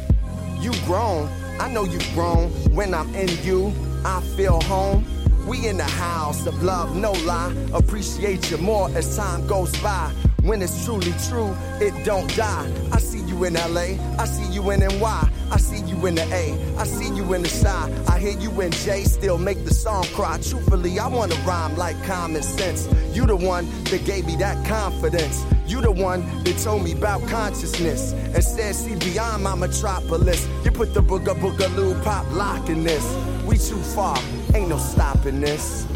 You 0.60 0.74
grown, 0.86 1.28
I 1.60 1.72
know 1.74 1.86
you 1.86 2.00
grown. 2.14 2.52
When 2.76 2.94
I'm 2.94 3.12
in 3.16 3.30
you, 3.44 3.74
I 4.06 4.22
feel 4.36 4.62
home. 4.62 5.06
We 5.48 5.68
in 5.68 5.78
the 5.78 5.84
house 5.84 6.46
of 6.48 6.64
love, 6.64 6.96
no 6.96 7.12
lie. 7.26 7.54
Appreciate 7.74 8.50
you 8.50 8.58
more 8.58 8.90
as 8.96 9.16
time 9.18 9.46
goes 9.48 9.76
by. 9.82 10.12
When 10.44 10.62
it's 10.62 10.86
truly 10.86 11.14
true, 11.30 11.56
it 11.80 11.94
don't 12.06 12.34
die. 12.36 12.70
I 12.92 13.00
see 13.00 13.22
you 13.22 13.46
in 13.46 13.54
LA, 13.54 13.96
I 14.20 14.26
see 14.26 14.52
you 14.54 14.72
in 14.72 14.82
NY, 14.82 15.30
I 15.52 15.58
see 15.58 15.82
you 15.86 16.06
in 16.06 16.16
the 16.16 16.24
A, 16.34 16.78
I 16.78 16.84
see 16.84 17.14
you 17.16 17.34
in 17.34 17.44
the 17.44 17.50
Chi. 17.50 18.14
I 18.14 18.20
hear 18.20 18.38
you 18.38 18.52
in 18.60 18.72
J, 18.72 19.04
still 19.06 19.38
make 19.38 19.64
the 19.64 19.74
song 19.74 20.04
cry. 20.14 20.38
Truthfully, 20.42 21.00
I 21.00 21.08
wanna 21.08 21.36
rhyme 21.46 21.78
like 21.78 22.02
Common 22.04 22.44
Sense. 22.44 22.90
You 23.16 23.26
the 23.26 23.36
one 23.36 23.68
that 23.86 24.04
gave 24.06 24.26
me 24.26 24.36
that 24.38 24.66
confidence. 24.68 25.46
You 25.66 25.80
the 25.80 25.92
one 25.92 26.22
that 26.44 26.58
told 26.58 26.84
me 26.84 26.92
about 26.92 27.26
consciousness 27.30 28.12
and 28.12 28.44
said, 28.44 28.76
see 28.76 28.96
beyond 28.96 29.44
my 29.44 29.56
metropolis. 29.56 30.46
You 30.66 30.72
put 30.72 30.94
the 30.94 31.02
booger 31.02 31.36
boogaloo 31.36 32.04
pop 32.04 32.30
lock 32.34 32.68
in 32.70 32.84
this. 32.84 33.06
We 33.46 33.58
too 33.58 33.82
far, 33.96 34.18
ain't 34.54 34.70
no 34.70 34.78
stopping 34.78 35.42
this. 35.42 35.93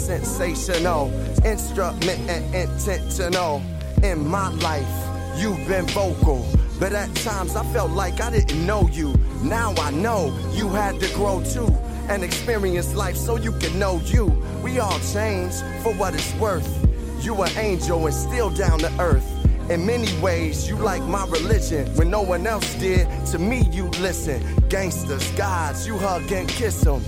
Sensational, 0.00 1.12
instrument 1.44 2.18
and 2.28 2.54
intentional. 2.54 3.62
In 4.02 4.26
my 4.26 4.48
life, 4.48 5.38
you've 5.38 5.66
been 5.68 5.86
vocal. 5.88 6.46
But 6.78 6.94
at 6.94 7.14
times 7.16 7.56
I 7.56 7.64
felt 7.72 7.90
like 7.90 8.20
I 8.20 8.30
didn't 8.30 8.64
know 8.64 8.88
you. 8.88 9.14
Now 9.42 9.74
I 9.76 9.90
know 9.90 10.36
you 10.52 10.68
had 10.70 10.98
to 11.00 11.14
grow 11.14 11.42
too 11.44 11.68
and 12.08 12.24
experience 12.24 12.94
life 12.94 13.16
so 13.16 13.36
you 13.36 13.52
can 13.52 13.78
know 13.78 14.00
you. 14.06 14.26
We 14.62 14.78
all 14.78 14.98
change 15.12 15.52
for 15.82 15.92
what 15.94 16.14
it's 16.14 16.34
worth. 16.36 16.68
You 17.20 17.42
an 17.42 17.56
angel 17.58 18.06
and 18.06 18.14
still 18.14 18.50
down 18.50 18.78
to 18.80 18.92
earth. 18.98 19.26
In 19.70 19.86
many 19.86 20.08
ways, 20.20 20.68
you 20.68 20.76
like 20.76 21.02
my 21.02 21.24
religion. 21.26 21.86
When 21.94 22.10
no 22.10 22.22
one 22.22 22.46
else 22.46 22.74
did, 22.74 23.06
to 23.26 23.38
me 23.38 23.68
you 23.70 23.84
listen. 24.00 24.42
Gangsters, 24.68 25.30
gods, 25.32 25.86
you 25.86 25.96
hug 25.98 26.32
and 26.32 26.48
kiss 26.48 26.80
them. 26.80 27.02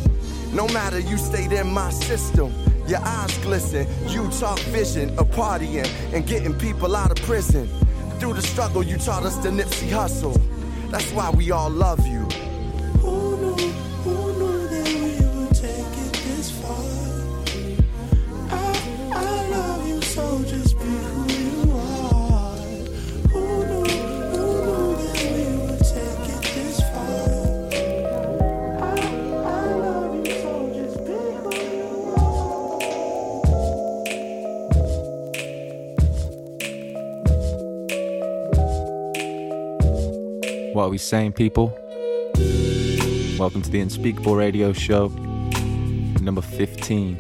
No 0.53 0.69
matter 0.69 1.01
you 1.01 1.17
stayed 1.17 1.53
in 1.53 1.73
my 1.73 1.91
system. 1.91 2.53
Your 2.87 3.01
eyes 3.01 3.37
glisten, 3.39 3.87
you 4.09 4.29
talk 4.31 4.59
vision 4.71 5.11
of 5.19 5.31
partying 5.31 5.89
and 6.13 6.27
getting 6.27 6.53
people 6.59 6.97
out 6.97 7.11
of 7.11 7.25
prison. 7.25 7.69
Through 8.19 8.35
the 8.35 8.43
struggle, 8.43 8.83
you 8.83 8.99
taught 8.99 9.25
us 9.25 9.37
the 9.37 9.51
Nipsey 9.51 9.89
Hussle. 9.89 10.41
That's 10.91 11.11
why 11.13 11.31
we 11.31 11.51
all 11.53 11.71
love 11.71 12.07
you. 12.07 12.27
We 40.93 40.99
saying, 40.99 41.33
people? 41.33 41.69
Welcome 43.39 43.63
to 43.63 43.71
the 43.71 43.81
Unspeakable 43.81 44.37
Radio 44.37 44.75
Show, 44.75 45.09
number 46.21 46.43
15. 46.43 47.17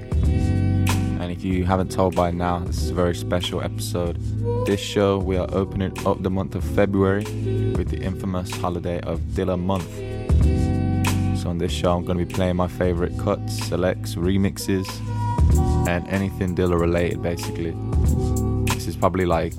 And 1.19 1.33
if 1.33 1.43
you 1.43 1.65
haven't 1.65 1.91
told 1.91 2.15
by 2.15 2.33
now, 2.33 2.59
this 2.59 2.83
is 2.83 2.91
a 2.91 2.95
very 2.95 3.15
special 3.15 3.63
episode. 3.63 4.19
This 4.67 4.79
show, 4.79 5.17
we 5.17 5.39
are 5.39 5.49
opening 5.53 5.97
up 6.07 6.23
the 6.23 6.29
month 6.29 6.55
of 6.55 6.63
February 6.63 7.25
with 7.73 7.89
the 7.89 7.97
infamous 7.97 8.51
holiday 8.51 9.01
of 9.01 9.21
Dilla 9.33 9.59
Month. 9.59 9.89
So, 11.41 11.49
on 11.49 11.57
this 11.57 11.73
show, 11.73 11.97
I'm 11.97 12.05
going 12.05 12.19
to 12.19 12.27
be 12.27 12.31
playing 12.31 12.57
my 12.57 12.69
favorite 12.69 13.19
cuts, 13.19 13.57
selects, 13.69 14.17
remixes, 14.17 14.87
and 15.89 16.07
anything 16.09 16.55
Dilla 16.55 16.79
related, 16.79 17.23
basically. 17.23 17.75
This 18.75 18.87
is 18.87 18.97
probably 18.97 19.25
like 19.25 19.57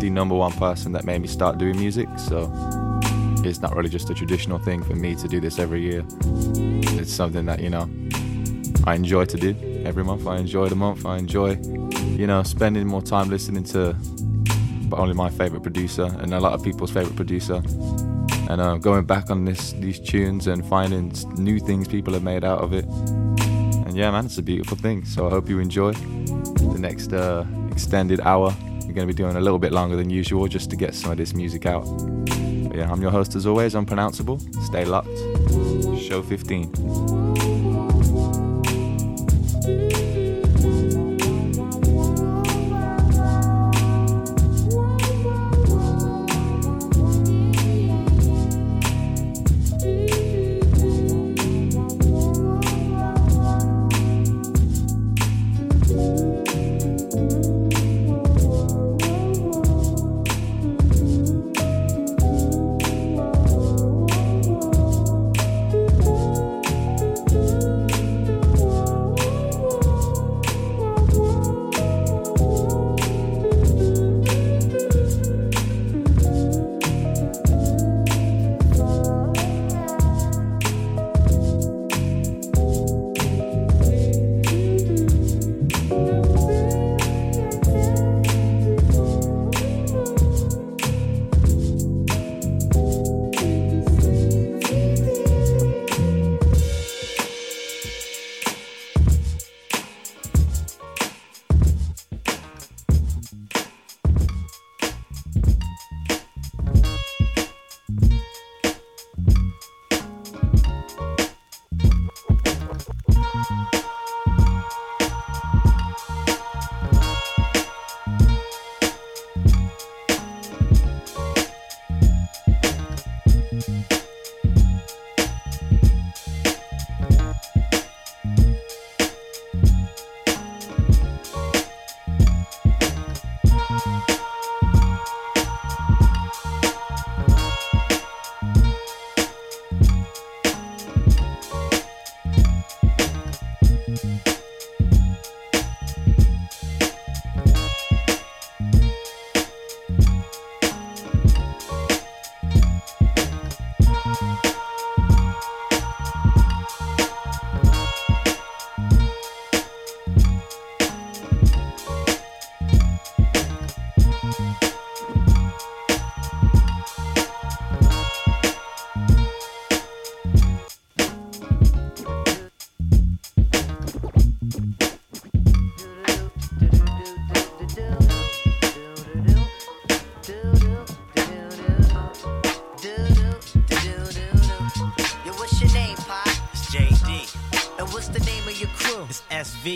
the 0.00 0.10
number 0.10 0.34
one 0.34 0.52
person 0.54 0.90
that 0.94 1.04
made 1.04 1.20
me 1.20 1.28
start 1.28 1.58
doing 1.58 1.78
music, 1.78 2.08
so 2.18 2.50
it's 3.44 3.60
not 3.60 3.74
really 3.76 3.88
just 3.88 4.10
a 4.10 4.14
traditional 4.14 4.58
thing 4.58 4.82
for 4.82 4.94
me 4.94 5.14
to 5.14 5.28
do 5.28 5.40
this 5.40 5.58
every 5.58 5.82
year. 5.82 6.04
It's 6.98 7.12
something 7.12 7.46
that, 7.46 7.60
you 7.60 7.70
know, 7.70 7.88
I 8.84 8.94
enjoy 8.94 9.24
to 9.26 9.36
do 9.36 9.82
every 9.84 10.04
month. 10.04 10.26
I 10.26 10.36
enjoy 10.36 10.68
the 10.68 10.76
month. 10.76 11.06
I 11.06 11.18
enjoy, 11.18 11.58
you 12.16 12.26
know, 12.26 12.42
spending 12.42 12.86
more 12.86 13.02
time 13.02 13.28
listening 13.28 13.64
to 13.64 13.96
but 14.88 14.98
only 14.98 15.14
my 15.14 15.28
favorite 15.28 15.62
producer 15.62 16.04
and 16.04 16.32
a 16.32 16.40
lot 16.40 16.54
of 16.54 16.62
people's 16.62 16.90
favorite 16.90 17.16
producer. 17.16 17.62
And 18.48 18.60
uh, 18.60 18.78
going 18.78 19.04
back 19.04 19.30
on 19.30 19.44
this 19.44 19.72
these 19.72 20.00
tunes 20.00 20.46
and 20.46 20.66
finding 20.66 21.12
new 21.36 21.58
things 21.58 21.86
people 21.86 22.14
have 22.14 22.22
made 22.22 22.44
out 22.44 22.60
of 22.60 22.72
it. 22.72 22.86
And 22.86 23.96
yeah, 23.96 24.10
man, 24.10 24.24
it's 24.24 24.38
a 24.38 24.42
beautiful 24.42 24.76
thing. 24.76 25.04
So 25.04 25.26
I 25.26 25.30
hope 25.30 25.48
you 25.48 25.58
enjoy 25.58 25.92
the 25.92 26.78
next 26.78 27.12
uh, 27.12 27.44
extended 27.70 28.20
hour. 28.20 28.56
We're 28.86 28.94
going 28.94 29.06
to 29.06 29.12
be 29.12 29.12
doing 29.12 29.36
a 29.36 29.40
little 29.40 29.58
bit 29.58 29.72
longer 29.72 29.96
than 29.96 30.08
usual 30.08 30.48
just 30.48 30.70
to 30.70 30.76
get 30.76 30.94
some 30.94 31.10
of 31.10 31.18
this 31.18 31.34
music 31.34 31.66
out. 31.66 31.84
Yeah, 32.78 32.92
I'm 32.92 33.02
your 33.02 33.10
host 33.10 33.34
as 33.34 33.44
always, 33.44 33.74
unpronounceable. 33.74 34.38
Stay 34.62 34.84
locked. 34.84 35.08
Show 35.98 36.22
15. 36.22 37.27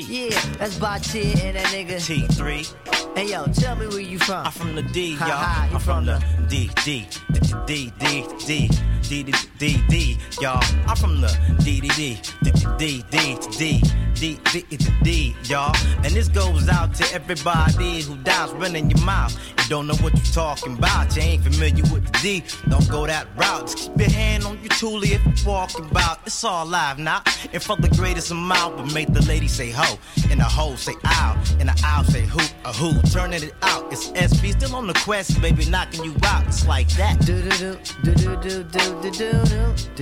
Yeah, 0.01 0.31
that's 0.57 0.79
Bachi 0.79 1.33
and 1.43 1.57
that 1.57 1.67
nigga. 1.67 1.97
T3. 1.97 3.17
Hey, 3.17 3.31
yo, 3.31 3.45
tell 3.47 3.77
me 3.77 3.87
where 3.89 4.01
you 4.01 4.19
from. 4.19 4.47
I'm 4.47 4.53
from 4.53 4.75
the 4.75 4.83
D, 4.83 5.15
y'all. 5.17 5.29
I'm 5.29 5.79
from 5.79 6.07
the 6.07 6.25
D, 6.49 6.71
D, 6.85 7.07
D, 7.33 7.41
D, 7.67 7.93
D, 7.99 8.27
D, 8.47 8.69
D, 9.03 9.23
D, 9.23 9.35
D, 9.59 9.83
D, 9.89 10.19
y'all. 10.41 10.63
I'm 10.87 10.97
from 10.97 11.21
the 11.21 11.29
D, 11.63 11.81
D, 11.81 11.89
D, 11.89 12.19
D, 12.43 12.53
D, 12.79 13.05
D, 13.11 13.37
D, 13.59 13.83
D, 14.15 14.39
D, 14.51 14.65
D, 14.77 14.89
D, 15.03 15.37
y'all. 15.45 15.77
And 15.97 16.13
this 16.15 16.29
goes 16.29 16.69
out 16.69 16.95
to 16.95 17.15
everybody 17.15 18.01
who 18.03 18.17
dies 18.19 18.51
running 18.53 18.91
your 18.91 19.05
mouth. 19.05 19.37
Don't 19.73 19.87
know 19.87 19.95
what 20.03 20.13
you're 20.13 20.35
talking 20.35 20.77
about. 20.77 21.17
You 21.17 21.23
ain't 21.23 21.45
familiar 21.45 21.83
with 21.85 22.05
the 22.05 22.19
D. 22.21 22.45
Don't 22.69 22.87
go 22.91 23.07
that 23.07 23.27
route. 23.35 23.63
Just 23.63 23.79
keep 23.79 23.97
your 23.97 24.11
hand 24.11 24.45
on 24.45 24.59
your 24.59 24.69
toolie 24.69 25.13
if 25.13 25.25
you're 25.25 25.51
walking 25.51 25.87
about. 25.87 26.19
It's 26.27 26.45
all 26.45 26.67
live 26.67 26.99
now. 26.99 27.23
And 27.55 27.63
for 27.63 27.77
the 27.77 27.89
greatest 27.89 28.31
amount, 28.31 28.77
but 28.77 28.93
make 28.93 29.11
the 29.15 29.23
lady 29.23 29.49
say 29.49 29.71
ho. 29.71 29.99
And 30.31 30.41
the 30.41 30.45
ho 30.45 30.77
say 30.77 30.93
ow. 31.07 31.43
And 31.59 31.71
the 31.71 31.83
ow 31.87 32.03
say 32.03 32.21
who, 32.21 32.41
a 32.67 32.73
who. 32.75 33.01
Turning 33.13 33.43
it 33.43 33.55
out. 33.63 33.91
It's 33.91 34.11
SV 34.11 34.61
still 34.61 34.77
on 34.77 34.89
the 34.89 34.93
quest, 34.93 35.41
baby, 35.41 35.65
knocking 35.65 36.05
you 36.05 36.15
out. 36.25 36.47
It's 36.47 36.67
like 36.67 36.91
that. 36.99 37.19
Do 37.25 37.41
do 37.41 37.49
do 37.57 37.79
do 38.05 38.15
do 38.15 38.37
do 38.37 38.63
do 38.65 39.01
do 39.01 39.11
do 39.11 39.11
do 39.11 39.49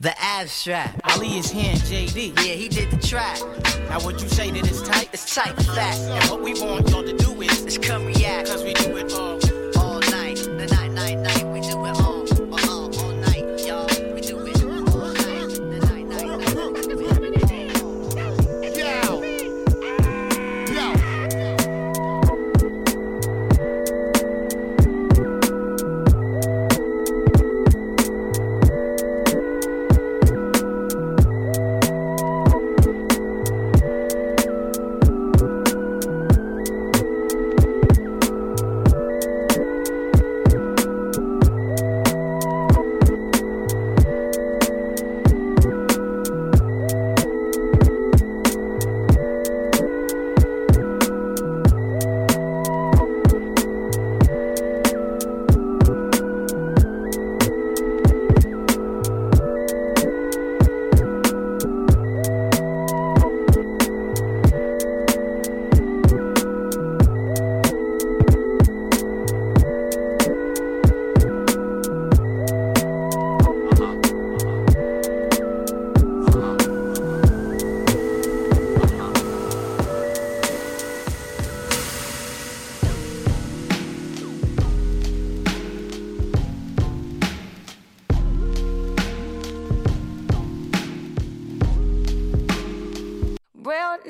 The 0.00 0.14
abstract. 0.22 1.00
Ali 1.10 1.38
is 1.38 1.50
here 1.50 1.72
in 1.72 1.78
JD. 1.78 2.36
Yeah, 2.36 2.54
he 2.54 2.68
did 2.68 2.88
the 2.88 3.04
track. 3.04 3.40
Now 3.90 3.98
what 4.04 4.22
you 4.22 4.28
say 4.28 4.48
that 4.52 4.64
it's 4.64 4.80
tight? 4.82 5.08
It's 5.12 5.34
tight, 5.34 5.56
fact. 5.62 5.98
And 5.98 6.30
what 6.30 6.40
we 6.40 6.54
want 6.54 6.88
y'all 6.90 7.02
to 7.02 7.16
do 7.16 7.42
is, 7.42 7.66
is 7.66 7.78
come 7.78 8.06
react. 8.06 8.48
Cause 8.48 8.62
we 8.62 8.74
do 8.74 8.96
it 8.96 9.12
all. 9.12 9.40
All 9.76 9.98
night. 9.98 10.36
The 10.36 10.68
night, 10.70 10.92
night, 10.92 11.18
night. 11.18 11.57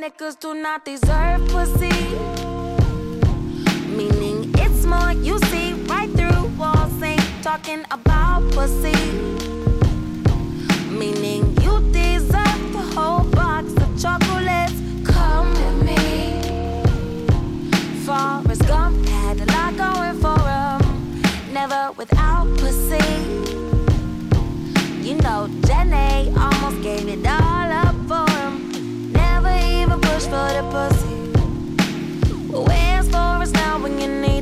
Niggas 0.08 0.40
do 0.40 0.54
not 0.54 0.84
deserve 0.84 1.46
pussy. 1.48 1.92
Meaning 3.94 4.50
it's 4.56 4.86
more 4.86 5.12
you 5.12 5.38
see 5.50 5.72
right 5.84 6.10
through 6.16 6.46
walls, 6.56 7.02
ain't 7.02 7.20
talking 7.42 7.84
about 7.90 8.40
pussy. 8.52 8.96
Meaning 10.90 11.42
you 11.62 11.80
deserve 11.92 12.62
the 12.72 12.84
whole 12.94 13.24
box 13.32 13.72
of 13.84 13.90
chocolates. 14.00 14.80
Come 15.04 15.50
with 15.60 15.78
me. 15.88 16.00
Forrest 18.04 18.66
Gump 18.66 19.06
had 19.06 19.40
a 19.40 19.46
lot 19.56 19.76
going 19.76 20.16
for 20.24 20.40
him. 20.54 21.52
Never 21.52 21.92
without 21.98 22.46
pussy. 22.56 23.08
You 25.06 25.16
know, 25.16 25.48
Jenny 25.66 26.32
almost 26.34 26.82
gave 26.82 27.08
it 27.08 27.26
all 27.26 27.72
up 27.72 27.87
for 30.30 30.52
the 30.52 30.62
pussy. 30.70 31.16
Where's 32.52 33.08
now 33.52 33.78
when 33.82 33.98
you 33.98 34.08
need 34.08 34.37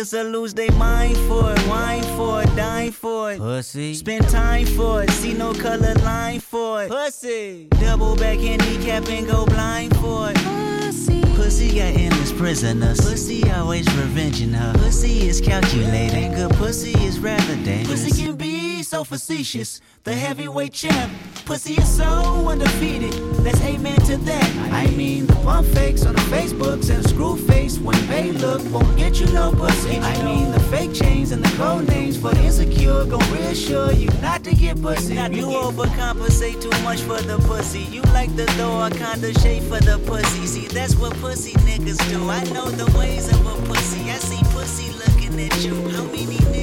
Niggas 0.00 0.12
will 0.14 0.30
lose 0.30 0.54
their 0.54 0.72
mind 0.72 1.14
for 1.28 1.52
it, 1.52 1.68
wine 1.68 2.02
for 2.16 2.42
it, 2.42 2.56
dine 2.56 2.90
for 2.90 3.32
it. 3.32 3.38
Pussy. 3.38 3.92
Spend 3.92 4.26
time 4.30 4.64
for 4.64 5.02
it, 5.02 5.10
see 5.10 5.34
no 5.34 5.52
color 5.52 5.92
line 5.96 6.40
for 6.40 6.84
it. 6.84 6.88
Pussy. 6.90 7.68
Double 7.78 8.16
back 8.16 8.38
handicap 8.38 9.06
and 9.10 9.26
go 9.26 9.44
blind 9.44 9.94
for 9.98 10.30
it. 10.30 10.36
Pussy. 10.36 11.20
Pussy 11.36 11.68
got 11.68 11.94
endless 12.00 12.32
prisoners. 12.32 12.98
Pussy 12.98 13.50
always 13.50 13.86
revenging 13.94 14.54
her. 14.54 14.72
Pussy 14.78 15.28
is 15.28 15.38
calculating. 15.38 16.32
Good 16.32 16.52
pussy 16.52 16.98
is 17.04 17.18
rather 17.18 17.56
dangerous. 17.56 18.04
Pussy 18.04 18.22
can 18.24 18.36
be 18.36 18.82
so 18.82 19.04
facetious. 19.04 19.82
The 20.04 20.14
heavyweight 20.14 20.72
champ. 20.72 21.12
Pussy 21.50 21.74
is 21.74 21.96
so 21.96 22.06
undefeated. 22.48 23.12
Let's 23.42 23.60
amen 23.62 23.98
to 24.02 24.16
that. 24.18 24.72
I 24.72 24.86
mean, 24.94 25.26
the 25.26 25.34
pump 25.42 25.66
fakes 25.66 26.06
on 26.06 26.14
the 26.14 26.20
Facebooks 26.30 26.94
and 26.94 27.02
the 27.02 27.08
screw 27.08 27.36
face 27.36 27.76
when 27.76 27.98
they 28.06 28.30
look 28.30 28.62
won't 28.70 28.96
get 28.96 29.18
you 29.18 29.26
no 29.32 29.50
pussy. 29.50 29.98
I 29.98 30.22
mean, 30.22 30.52
the 30.52 30.60
fake 30.70 30.94
chains 30.94 31.32
and 31.32 31.42
the 31.44 31.48
code 31.56 31.88
names 31.88 32.16
for 32.16 32.30
insecure 32.36 33.04
gon' 33.04 33.32
reassure 33.32 33.90
you 33.90 34.08
not 34.22 34.44
to 34.44 34.54
get 34.54 34.80
pussy. 34.80 35.14
Not 35.14 35.32
you 35.32 35.46
overcompensate 35.46 36.62
too 36.62 36.84
much 36.84 37.00
for 37.00 37.20
the 37.20 37.38
pussy. 37.38 37.80
You 37.80 38.02
like 38.14 38.32
the 38.36 38.46
door 38.56 38.88
kinda 38.90 39.36
shape 39.40 39.64
for 39.64 39.80
the 39.80 39.98
pussy. 40.06 40.46
See, 40.46 40.68
that's 40.68 40.94
what 40.94 41.14
pussy 41.14 41.54
niggas 41.66 41.98
do. 42.10 42.30
I 42.30 42.44
know 42.54 42.70
the 42.70 42.86
ways 42.96 43.26
of 43.26 43.44
a 43.44 43.56
pussy. 43.66 44.08
I 44.08 44.18
see 44.18 44.44
pussy 44.54 44.92
looking 45.02 45.40
at 45.40 45.64
you. 45.64 45.74
How 45.90 46.04
many 46.04 46.26
niggas 46.26 46.59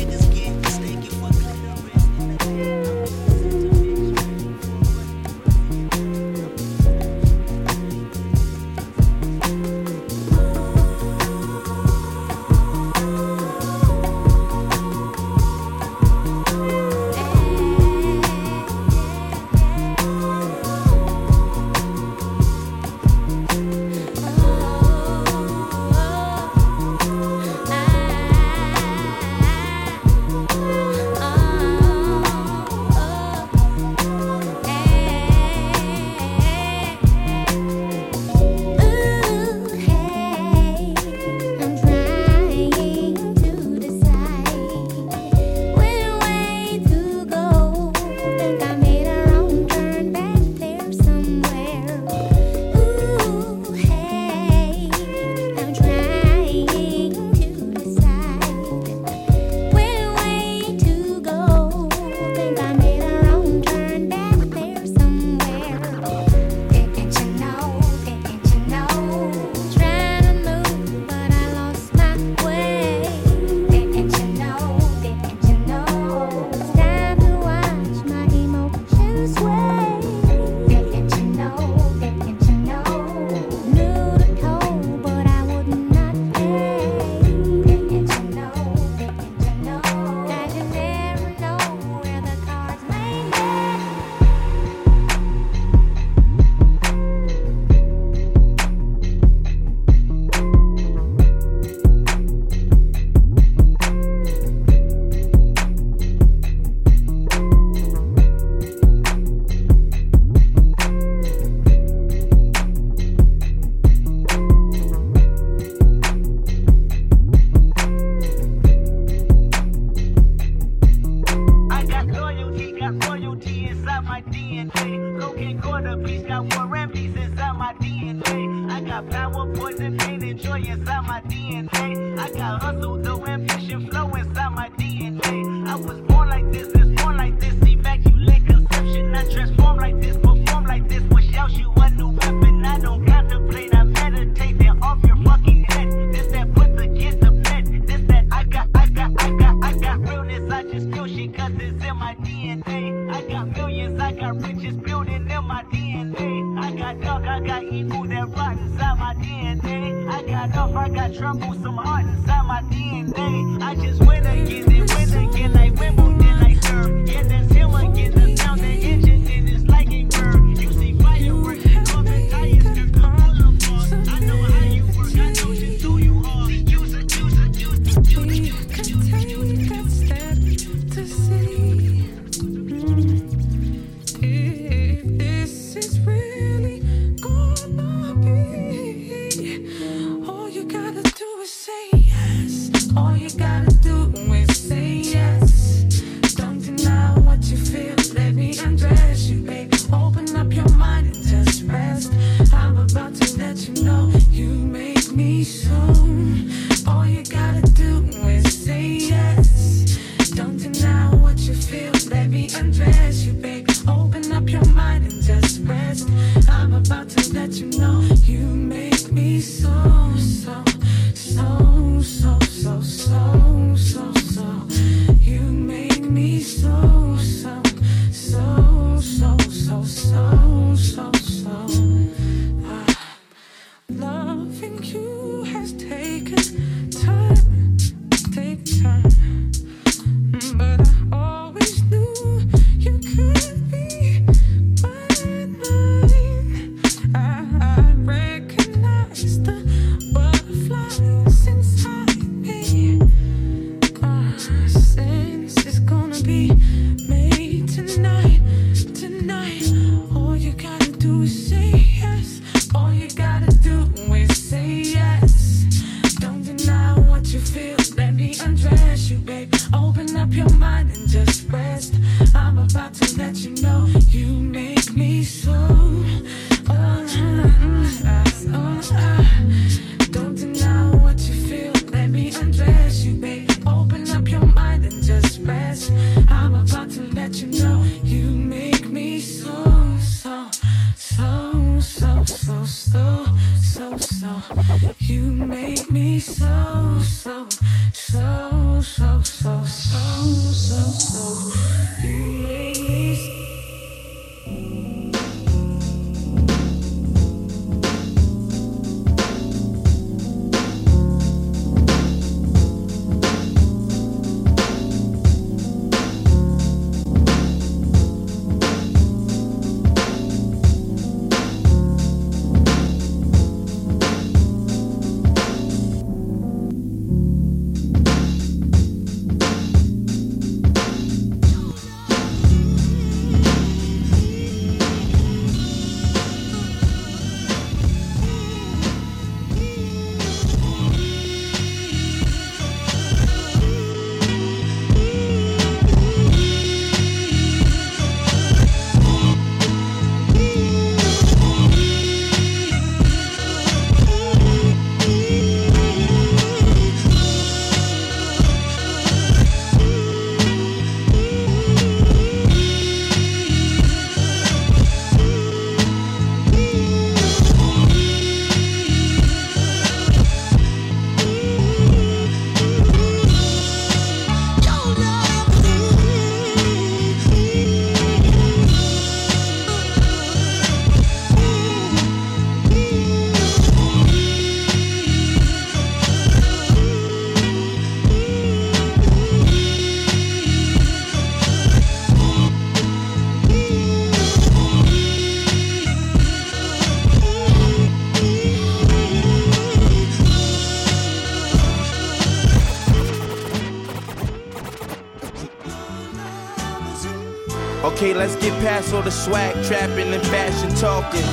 Let's 408.27 408.43
get 408.43 408.59
past 408.59 408.93
all 408.93 409.01
the 409.01 409.09
swag 409.09 409.55
trapping 409.63 410.11
and 410.11 410.21
fashion 410.27 410.67
talking. 410.75 411.23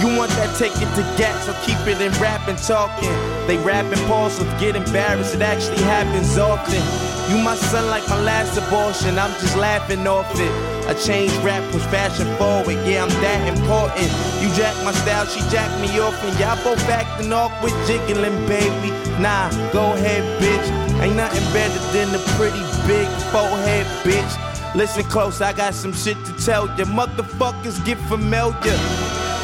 You 0.00 0.16
want 0.16 0.32
that 0.40 0.56
ticket 0.56 0.88
to 0.96 1.04
get, 1.20 1.36
so 1.44 1.52
keep 1.60 1.76
it 1.84 2.00
in 2.00 2.08
rapping 2.16 2.56
talking. 2.56 3.12
They 3.46 3.58
rapping 3.58 4.00
pause, 4.08 4.40
get 4.56 4.74
embarrassed, 4.74 5.34
it 5.34 5.42
actually 5.42 5.84
happens 5.84 6.38
often. 6.38 6.80
You 7.28 7.44
my 7.44 7.54
son 7.54 7.90
like 7.90 8.08
my 8.08 8.16
last 8.22 8.56
abortion, 8.56 9.18
I'm 9.18 9.30
just 9.44 9.58
laughing 9.58 10.06
off 10.06 10.24
it. 10.40 10.88
I 10.88 10.94
changed 10.94 11.36
rap 11.44 11.60
push 11.70 11.84
fashion 11.92 12.24
forward, 12.40 12.80
yeah, 12.88 13.04
I'm 13.04 13.12
that 13.20 13.44
important. 13.52 14.08
You 14.40 14.48
jack 14.56 14.72
my 14.88 14.92
style, 15.04 15.26
she 15.26 15.44
jack 15.52 15.68
me 15.84 16.00
off, 16.00 16.16
and 16.24 16.32
y'all 16.40 16.56
both 16.64 16.80
acting 16.88 17.30
awkward, 17.30 17.76
jiggling, 17.84 18.40
baby. 18.48 18.88
Nah, 19.20 19.52
go 19.76 19.92
ahead, 19.92 20.24
bitch. 20.40 20.64
Ain't 21.04 21.14
nothing 21.14 21.44
better 21.52 21.78
than 21.92 22.08
the 22.08 22.24
pretty 22.40 22.64
big 22.88 23.06
forehead, 23.28 23.84
bitch. 24.00 24.47
Listen 24.78 25.02
close, 25.02 25.40
I 25.40 25.52
got 25.52 25.74
some 25.74 25.92
shit 25.92 26.16
to 26.24 26.32
tell 26.34 26.68
ya. 26.78 26.84
Motherfuckers 26.84 27.84
get 27.84 27.98
familiar. 28.06 28.78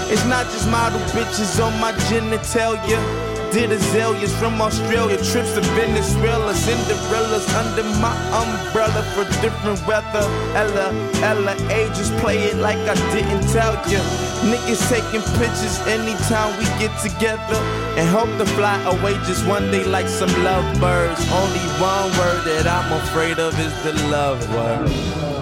It's 0.07 0.25
not 0.27 0.47
just 0.47 0.71
model 0.71 1.01
bitches 1.11 1.59
on 1.59 1.75
my 1.81 1.91
genitalia. 2.07 3.03
Did 3.51 3.73
azaleas 3.73 4.33
from 4.39 4.63
Australia, 4.63 5.17
trips 5.17 5.55
to 5.55 5.61
Venezuela, 5.75 6.55
Cinderella's 6.55 7.53
under 7.53 7.83
my 7.99 8.15
umbrella 8.31 9.03
for 9.15 9.25
different 9.43 9.85
weather. 9.89 10.23
Ella, 10.55 10.95
Ella, 11.21 11.55
ages 11.69 12.13
play 12.21 12.39
it 12.39 12.59
like 12.59 12.79
I 12.79 12.95
didn't 13.13 13.43
tell 13.51 13.75
ya. 13.91 14.34
Niggas 14.45 14.89
taking 14.91 15.23
pictures 15.41 15.79
anytime 15.87 16.57
we 16.59 16.65
get 16.79 16.93
together 17.01 17.61
and 17.97 18.07
hope 18.09 18.29
to 18.39 18.45
fly 18.55 18.79
away 18.85 19.15
just 19.25 19.47
one 19.47 19.71
day 19.71 19.85
like 19.85 20.07
some 20.07 20.29
lovebirds. 20.45 21.21
Only 21.33 21.65
one 21.81 22.11
word 22.19 22.45
that 22.45 22.67
I'm 22.67 22.93
afraid 23.03 23.39
of 23.39 23.59
is 23.59 23.73
the 23.83 23.95
love 24.11 24.39
word. 24.55 25.34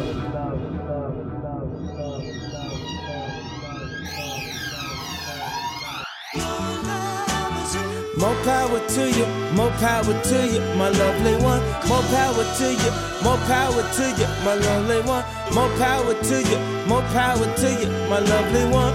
To 8.95 9.11
you, 9.11 9.27
more 9.55 9.71
power 9.81 10.13
to 10.23 10.47
you, 10.47 10.61
my 10.77 10.91
lovely 10.91 11.37
one. 11.43 11.63
More 11.89 12.03
power 12.13 12.45
to 12.59 12.75
you, 12.75 12.91
more 13.25 13.39
power 13.49 13.83
to 13.97 14.05
you, 14.19 14.27
my 14.45 14.55
lovely 14.55 15.01
one. 15.09 15.25
More 15.55 15.71
power 15.79 16.15
to 16.15 16.43
you, 16.43 16.59
more 16.87 17.03
power 17.13 17.47
to 17.57 17.69
you, 17.81 17.89
my 18.11 18.19
lovely 18.19 18.65
one. 18.71 18.93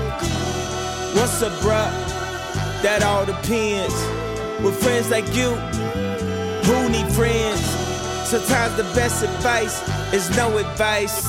What's 1.15 1.41
up, 1.41 1.51
bruh? 1.63 1.89
That 2.83 3.01
all 3.01 3.25
depends. 3.25 3.95
With 4.63 4.75
friends 4.83 5.09
like 5.09 5.27
you, 5.35 5.55
who 6.67 6.89
need 6.89 7.11
friends? 7.13 7.61
Sometimes 8.29 8.75
the 8.75 8.83
best 8.93 9.23
advice 9.23 9.81
is 10.13 10.29
no 10.37 10.57
advice, 10.57 11.25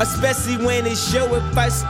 especially 0.00 0.58
when 0.64 0.86
it's 0.86 1.12
your 1.14 1.36
advice. 1.36 1.84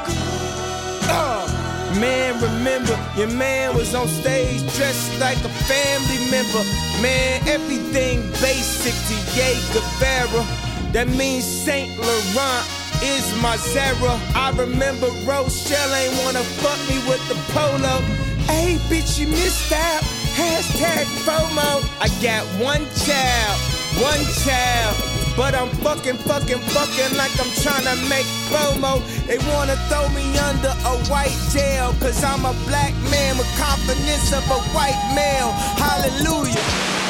Man, 2.01 2.41
remember, 2.41 2.97
your 3.17 3.31
man 3.31 3.75
was 3.75 3.93
on 3.93 4.07
stage 4.07 4.61
dressed 4.77 5.19
like 5.19 5.39
a 5.39 5.49
family 5.67 6.31
member. 6.31 6.63
Man, 7.03 7.43
everything 7.49 8.23
basic 8.41 8.95
to 9.09 9.15
Ye 9.35 9.59
Guevara. 9.73 10.47
That 10.93 11.09
means 11.09 11.45
Saint 11.45 11.91
Laurent 11.99 12.65
is 13.03 13.35
my 13.43 13.57
Zara. 13.57 14.15
I 14.35 14.55
remember 14.57 15.09
Rochelle 15.27 15.95
ain't 15.95 16.15
wanna 16.23 16.45
fuck 16.63 16.79
me 16.89 16.99
with 17.09 17.23
the 17.29 17.35
polo. 17.53 17.99
Hey, 18.47 18.77
bitch, 18.89 19.19
you 19.19 19.27
missed 19.27 19.73
out. 19.73 20.03
Hashtag 20.39 21.05
FOMO. 21.27 21.83
I 22.01 22.09
got 22.23 22.47
one 22.63 22.87
child, 22.95 23.59
one 23.99 24.25
child. 24.47 25.18
But 25.39 25.55
I'm 25.55 25.69
fucking, 25.87 26.17
fucking, 26.27 26.59
fucking 26.59 27.17
like 27.17 27.31
I'm 27.39 27.53
trying 27.63 27.87
to 27.87 27.95
make 28.11 28.27
FOMO. 28.51 28.99
They 29.29 29.39
wanna 29.55 29.77
throw 29.87 30.09
me 30.09 30.37
under 30.37 30.75
a 30.83 30.99
white 31.07 31.39
jail, 31.53 31.95
cause 32.01 32.25
I'm 32.25 32.45
a 32.45 32.53
black 32.67 32.93
man 33.09 33.39
with 33.39 33.47
confidence 33.57 34.33
of 34.33 34.43
a 34.51 34.59
white 34.75 34.99
male. 35.15 35.53
Hallelujah. 35.79 37.08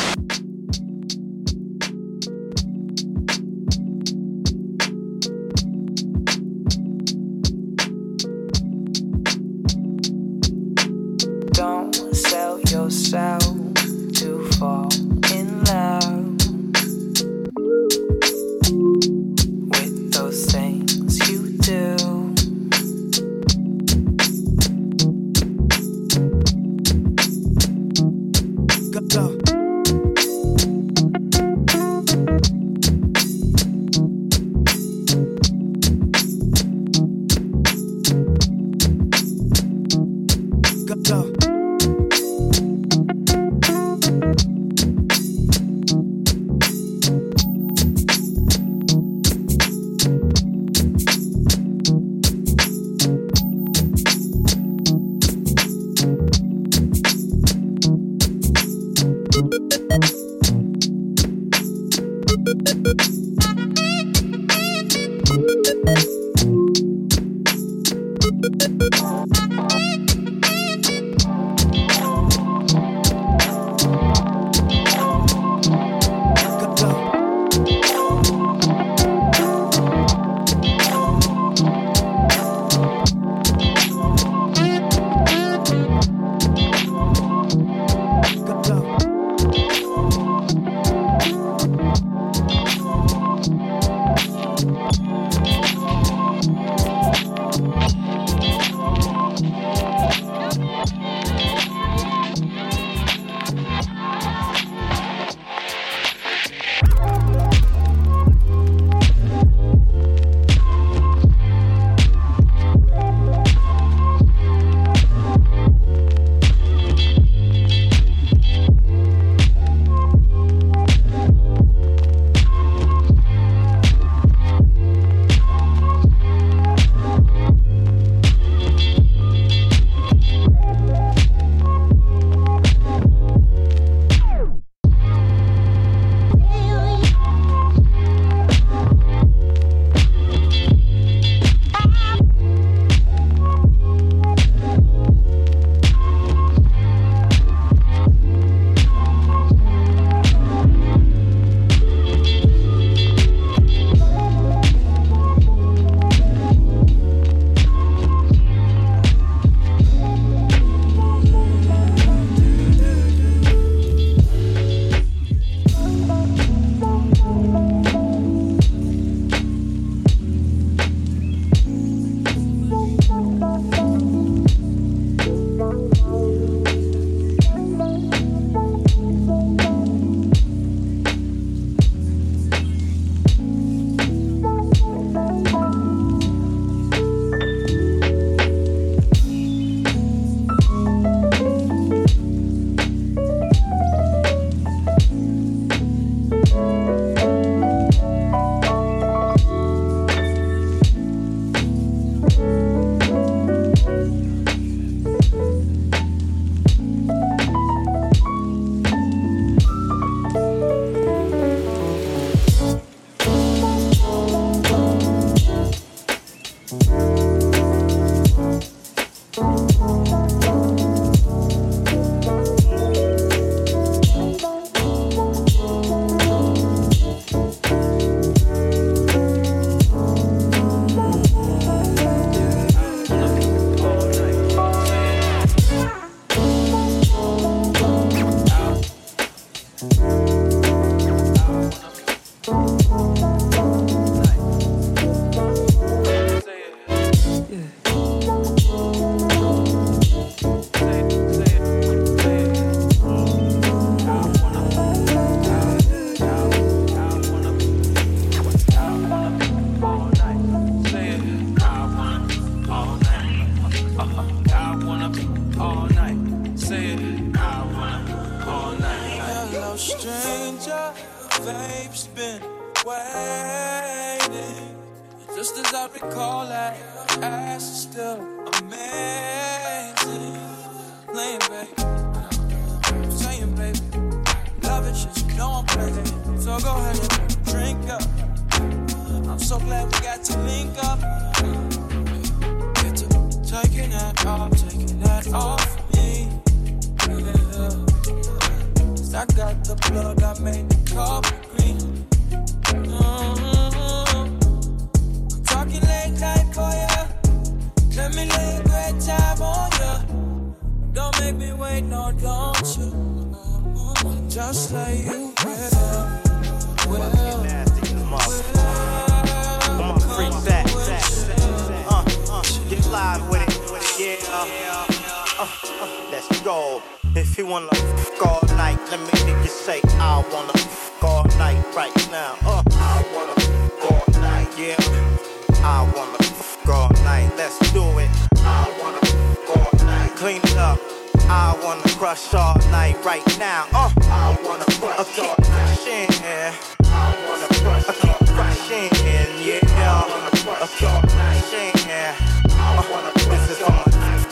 Crush 342.09 342.33
all 342.33 342.57
night 342.71 342.97
right 343.05 343.39
now. 343.39 343.67
Uh, 343.71 343.93
I 344.05 344.39
wanna 344.43 344.65
crush 344.65 345.19
all 345.19 345.37
night. 345.41 346.09
Yeah. 346.23 346.55
I 346.85 347.13
wanna 347.29 347.47
crush 347.61 347.87
I 347.87 347.93
keep 348.01 348.29
crushing, 348.33 348.89
yeah. 349.05 349.59
I 349.69 350.67
keep 350.73 351.05
crushing, 351.13 351.87
yeah. 351.87 352.17
Uh, 352.49 353.13
this 353.13 353.51
is 353.51 353.61
all 353.61 353.73
my, 353.73 353.85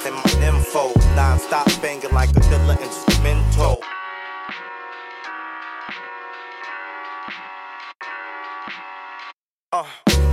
and 0.06 0.14
my 0.14 0.46
info. 0.46 0.90
Non-stop 1.14 1.66
banging 1.82 2.12
like 2.12 2.30
a 2.30 2.40
killer 2.40 2.78
instrumental. 2.80 3.78
Uh, 9.72 9.84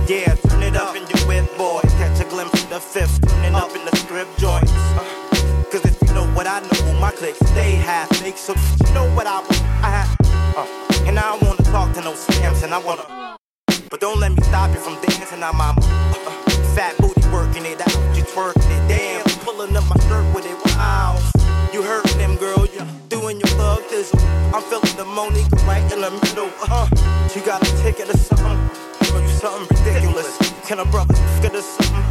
yeah, 0.08 0.34
turn 0.48 0.62
it 0.62 0.76
up 0.76 0.96
in 0.96 1.02
your 1.08 1.28
whip, 1.28 1.58
boy. 1.58 1.82
Catch 1.98 2.20
a 2.20 2.24
glimpse 2.24 2.62
of 2.62 2.70
the 2.70 2.80
fifth, 2.80 3.20
turning 3.28 3.54
up 3.54 3.76
in 3.76 3.84
the 3.84 3.94
strip 3.96 4.28
joints. 4.38 4.63
Clicks 7.24 7.50
stay 7.52 7.72
half 7.72 8.08
baked. 8.20 8.38
So 8.38 8.52
you 8.84 8.92
know 8.92 9.08
what 9.16 9.26
I 9.26 9.40
want. 9.40 9.62
I 9.82 9.90
have, 9.96 10.10
uh, 10.58 11.08
and 11.08 11.18
I 11.18 11.22
don't 11.32 11.42
wanna 11.42 11.64
talk 11.72 11.94
to 11.94 12.00
no 12.02 12.12
scams, 12.12 12.62
and 12.62 12.74
I 12.74 12.78
wanna. 12.78 13.36
But 13.88 14.00
don't 14.00 14.20
let 14.20 14.32
me 14.32 14.42
stop 14.42 14.70
you 14.74 14.80
from 14.80 15.00
dancing 15.00 15.42
on 15.42 15.56
my 15.56 15.70
uh, 15.70 16.30
fat 16.76 16.94
booty 16.98 17.26
working 17.32 17.64
it 17.64 17.80
out. 17.80 17.96
You 18.16 18.24
twerking 18.24 18.68
it, 18.76 18.88
damn. 18.88 19.24
Pulling 19.40 19.74
up 19.74 19.84
my 19.88 19.96
shirt 20.06 20.26
with 20.34 20.44
it. 20.44 20.58
Wow. 20.76 21.16
You 21.72 21.82
hurting 21.82 22.18
them, 22.18 22.36
girl. 22.36 22.66
You 22.66 22.82
doing 23.08 23.38
your 23.40 23.52
thug 23.56 23.80
thizzle. 23.88 24.20
I'm 24.52 24.62
feeling 24.62 24.96
the 24.96 25.06
Monica 25.06 25.56
right 25.64 25.84
in 25.92 26.00
the 26.02 26.10
middle. 26.10 26.50
Uh, 26.68 26.88
you 27.34 27.40
got 27.40 27.62
a 27.66 27.70
ticket 27.82 28.12
or 28.12 28.18
something? 28.18 28.58
Or 29.14 29.20
you 29.22 29.28
something 29.28 29.64
ridiculous? 29.78 30.36
Can 30.68 30.78
a 30.80 30.84
brother 30.84 31.14
get 31.40 31.54
us 31.54 31.68
something? 31.78 32.04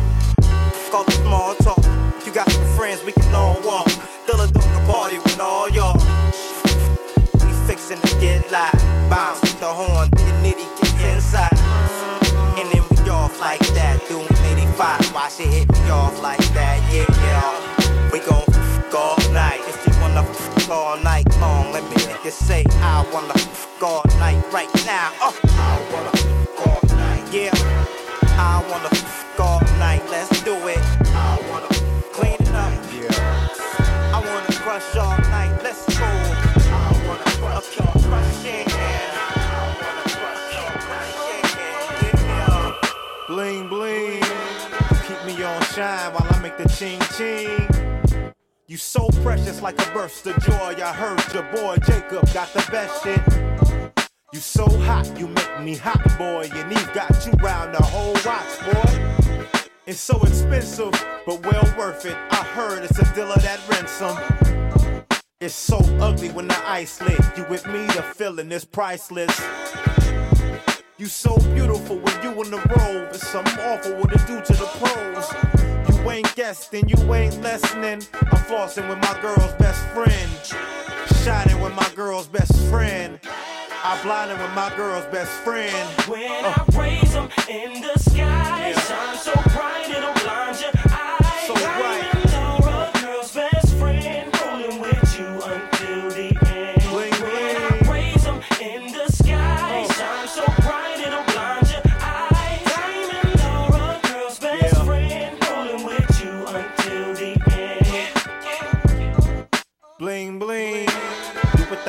Call 0.89 1.03
the 1.03 1.11
small 1.21 1.53
talk. 1.55 1.83
You 2.25 2.31
got 2.33 2.49
some 2.49 2.65
friends, 2.77 3.03
we 3.03 3.11
can 3.11 3.33
all 3.35 3.61
walk. 3.63 3.92
We 7.93 7.99
fixing 7.99 8.19
get 8.19 8.51
live. 8.51 9.09
Bounce 9.09 9.39
with 9.41 9.59
the 9.59 9.67
horn, 9.67 10.09
the 10.11 10.31
nitty 10.41 10.65
get 10.81 11.13
inside. 11.13 11.53
And 12.57 12.71
then 12.71 12.83
we 12.89 13.09
off 13.09 13.39
like 13.39 13.59
that, 13.75 14.01
doing 14.07 14.25
85. 14.25 15.13
Watch 15.13 15.39
it 15.39 15.47
hit 15.47 15.71
me 15.71 15.89
off 15.91 16.19
like 16.23 16.41
that, 16.53 16.81
yeah, 16.91 17.05
yeah. 17.21 18.11
We 18.11 18.19
gon' 18.19 18.43
f 18.47 18.95
all 18.95 19.17
night. 19.31 19.61
If 19.67 19.85
you 19.85 19.93
wanna 20.01 20.21
f 20.21 20.71
all 20.71 20.97
night 20.97 21.27
long, 21.39 21.71
let 21.71 21.83
me 21.83 22.01
hear 22.01 22.17
you 22.25 22.31
say, 22.31 22.63
I 22.81 23.05
wanna 23.13 23.35
f 23.35 23.83
all 23.83 24.03
night 24.17 24.41
right 24.51 24.73
now. 24.85 25.11
Uh, 25.21 25.31
I 25.43 25.77
wanna 25.93 26.13
f 26.13 26.65
all 26.65 26.97
night, 26.97 27.31
yeah. 27.31 27.51
I 28.39 28.65
wanna 28.71 28.92
ching 46.77 46.99
ching. 47.17 48.33
You 48.67 48.77
so 48.77 49.07
precious 49.21 49.61
like 49.61 49.79
a 49.87 49.93
burst 49.93 50.25
of 50.25 50.37
joy. 50.43 50.75
I 50.81 50.93
heard 50.93 51.33
your 51.33 51.43
boy 51.51 51.77
Jacob 51.85 52.31
got 52.33 52.51
the 52.53 52.65
best 52.71 53.03
shit. 53.03 53.21
You 54.33 54.39
so 54.39 54.65
hot, 54.79 55.07
you 55.19 55.27
make 55.27 55.61
me 55.61 55.75
hot, 55.75 56.03
boy. 56.17 56.49
And 56.51 56.71
he 56.71 56.83
got 56.93 57.25
you 57.25 57.33
round 57.33 57.75
the 57.75 57.83
whole 57.83 58.13
watch, 58.25 58.59
boy. 58.65 59.49
It's 59.85 59.99
so 59.99 60.19
expensive, 60.21 60.91
but 61.25 61.45
well 61.45 61.71
worth 61.77 62.05
it. 62.05 62.17
I 62.31 62.43
heard 62.55 62.83
it's 62.83 62.97
a 62.97 63.13
deal 63.13 63.31
of 63.31 63.41
that 63.43 63.59
ransom. 63.69 64.17
It's 65.39 65.53
so 65.53 65.77
ugly 65.99 66.29
when 66.29 66.47
the 66.47 66.69
ice 66.69 67.01
lit. 67.01 67.19
You 67.37 67.45
with 67.49 67.67
me, 67.67 67.85
the 67.87 68.03
feeling 68.15 68.51
is 68.51 68.65
priceless. 68.65 69.39
You 70.97 71.07
so 71.07 71.35
beautiful 71.53 71.97
when 71.97 72.23
you 72.23 72.31
in 72.41 72.51
the 72.51 72.57
robe. 72.57 73.09
It's 73.13 73.27
something 73.27 73.59
awful 73.59 73.95
what 73.95 74.13
it 74.13 74.25
do 74.25 74.41
to 74.41 74.53
the 74.53 74.65
pros. 74.79 75.72
You 76.03 76.11
ain't 76.11 76.35
guessing, 76.35 76.89
you 76.89 77.13
ain't 77.13 77.41
listening. 77.41 78.01
I'm 78.13 78.43
flossing 78.43 78.89
with 78.89 78.97
my 78.97 79.17
girl's 79.21 79.53
best 79.53 79.81
friend. 79.93 80.29
Shining 81.23 81.61
with 81.61 81.73
my 81.75 81.89
girl's 81.95 82.27
best 82.27 82.53
friend. 82.67 83.17
I 83.85 83.97
blinding 84.03 84.37
with 84.37 84.53
my 84.53 84.69
girl's 84.75 85.05
best 85.05 85.31
friend. 85.43 85.73
When 86.09 86.43
I 86.43 86.65
raise 86.77 87.13
them 87.13 87.29
in 87.49 87.81
the 87.81 87.97
sky, 87.99 88.73
shine 88.73 89.17
so 89.17 89.31
bright 89.55 89.89
it'll 89.89 90.22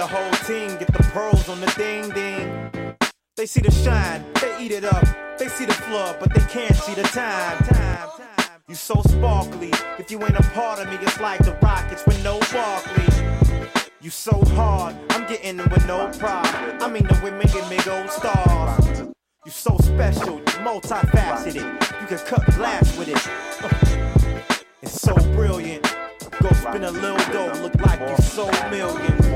the 0.04 0.14
whole 0.14 0.32
team, 0.46 0.68
get 0.76 0.92
the 0.92 1.02
pearls 1.14 1.48
on 1.48 1.58
the 1.62 1.72
ding 1.78 2.10
ding. 2.10 2.94
They 3.36 3.46
see 3.46 3.62
the 3.62 3.70
shine, 3.70 4.22
they 4.38 4.62
eat 4.62 4.70
it 4.70 4.84
up. 4.84 5.02
They 5.38 5.48
see 5.48 5.64
the 5.64 5.72
flood, 5.72 6.16
but 6.20 6.34
they 6.34 6.42
can't 6.42 6.76
see 6.76 6.92
the 6.92 7.04
time. 7.04 7.56
Time, 7.64 8.08
time. 8.18 8.60
You 8.68 8.74
so 8.74 9.00
sparkly. 9.08 9.70
If 9.98 10.10
you 10.10 10.22
ain't 10.22 10.36
a 10.36 10.42
part 10.50 10.78
of 10.80 10.88
me, 10.90 10.98
it's 11.00 11.18
like 11.20 11.42
the 11.42 11.56
Rockets 11.62 12.04
with 12.04 12.22
no 12.22 12.38
Barkley. 12.52 13.08
You 14.02 14.10
so 14.10 14.44
hard, 14.54 14.94
I'm 15.10 15.26
getting 15.26 15.58
it 15.58 15.70
with 15.70 15.86
no 15.86 16.10
problem. 16.18 16.82
I 16.82 16.88
mean 16.90 17.04
the 17.04 17.18
women 17.22 17.46
give 17.50 17.68
me 17.70 17.78
gold 17.78 18.10
stars. 18.10 19.08
You 19.46 19.52
so 19.52 19.74
special, 19.80 20.36
you 20.36 20.60
multifaceted. 20.68 21.64
You 22.00 22.06
can 22.06 22.18
cut 22.26 22.44
glass 22.56 22.98
with 22.98 23.08
it. 23.08 24.10
It's 24.84 25.00
so 25.00 25.14
brilliant. 25.32 25.82
Go 26.42 26.50
spin 26.50 26.84
a 26.84 26.90
little 26.90 27.16
dough, 27.32 27.58
look 27.62 27.74
like 27.86 28.00
you 28.00 28.16
sold 28.22 28.52
millions. 28.70 29.26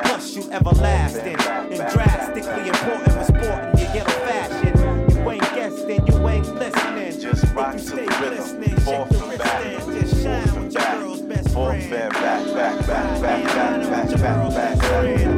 Plus 0.00 0.36
you 0.36 0.48
everlasting 0.52 1.40
and 1.40 1.92
drastically 1.92 2.68
important 2.68 3.16
with 3.16 3.26
sport 3.26 3.64
and 3.64 3.80
your 3.80 3.92
yellow 3.96 4.10
fashion. 4.22 4.78
You 5.10 5.30
ain't 5.30 5.54
guessing, 5.56 6.06
you 6.06 6.28
ain't 6.28 6.54
listening. 6.54 7.20
Just 7.20 7.52
rock 7.52 7.76
to 7.78 7.96
the 7.96 8.06
rhythm. 8.20 8.62
Shake 8.62 8.78
your 8.86 9.06
wrist 9.08 9.88
and 9.88 10.00
just 10.00 10.22
shine 10.22 10.62
with 10.62 10.72
your 10.72 10.82
girl's 10.82 11.22
best 11.22 11.50
friend. 11.50 11.90
Back, 11.90 12.12
back, 12.12 12.46
back, 12.54 12.86
back, 12.86 13.20
back, 13.20 13.44
back, 13.44 13.82
back, 13.90 14.52
back, 14.54 14.78
back, 14.78 15.36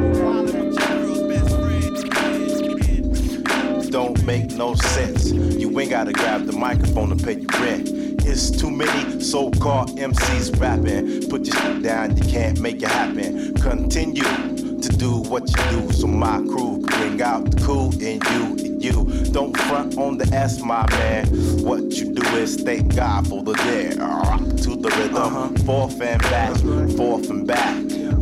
Don't 3.89 4.23
make 4.25 4.51
no 4.51 4.75
sense. 4.75 5.31
You 5.31 5.79
ain't 5.79 5.89
gotta 5.89 6.13
grab 6.13 6.45
the 6.45 6.53
microphone 6.53 7.09
to 7.09 7.25
pay 7.25 7.39
your 7.39 7.49
rent. 7.59 8.04
It's 8.27 8.49
too 8.49 8.71
many 8.71 9.21
so-called 9.21 9.97
MCs 9.99 10.59
rapping. 10.59 11.29
Put 11.29 11.45
your 11.45 11.55
shit 11.55 11.83
down, 11.83 12.17
you 12.17 12.23
can't 12.23 12.59
make 12.59 12.81
it 12.81 12.89
happen. 12.89 13.53
Continue 13.53 14.23
to 14.23 14.89
do 14.97 15.17
what 15.29 15.43
you 15.47 15.63
do 15.69 15.93
so 15.93 16.07
my 16.07 16.37
crew 16.39 16.83
can 16.83 16.99
bring 16.99 17.21
out 17.21 17.51
the 17.51 17.61
cool 17.63 17.93
in 18.01 18.19
you 18.33 18.65
and 18.65 18.83
you. 18.83 19.31
Don't 19.31 19.55
front 19.55 19.97
on 19.99 20.17
the 20.17 20.25
S, 20.35 20.59
my 20.61 20.89
man. 20.89 21.27
What 21.63 21.83
you 21.93 22.13
do 22.13 22.23
is 22.35 22.55
thank 22.55 22.95
God 22.95 23.27
for 23.27 23.43
the 23.43 23.53
dare. 23.53 23.95
Rock 23.95 24.39
to 24.39 24.75
the 24.75 24.89
rhythm, 24.97 25.55
forth 25.57 26.01
and 26.01 26.21
back, 26.23 26.55
forth 26.97 27.29
and 27.29 27.45
back, 27.45 27.75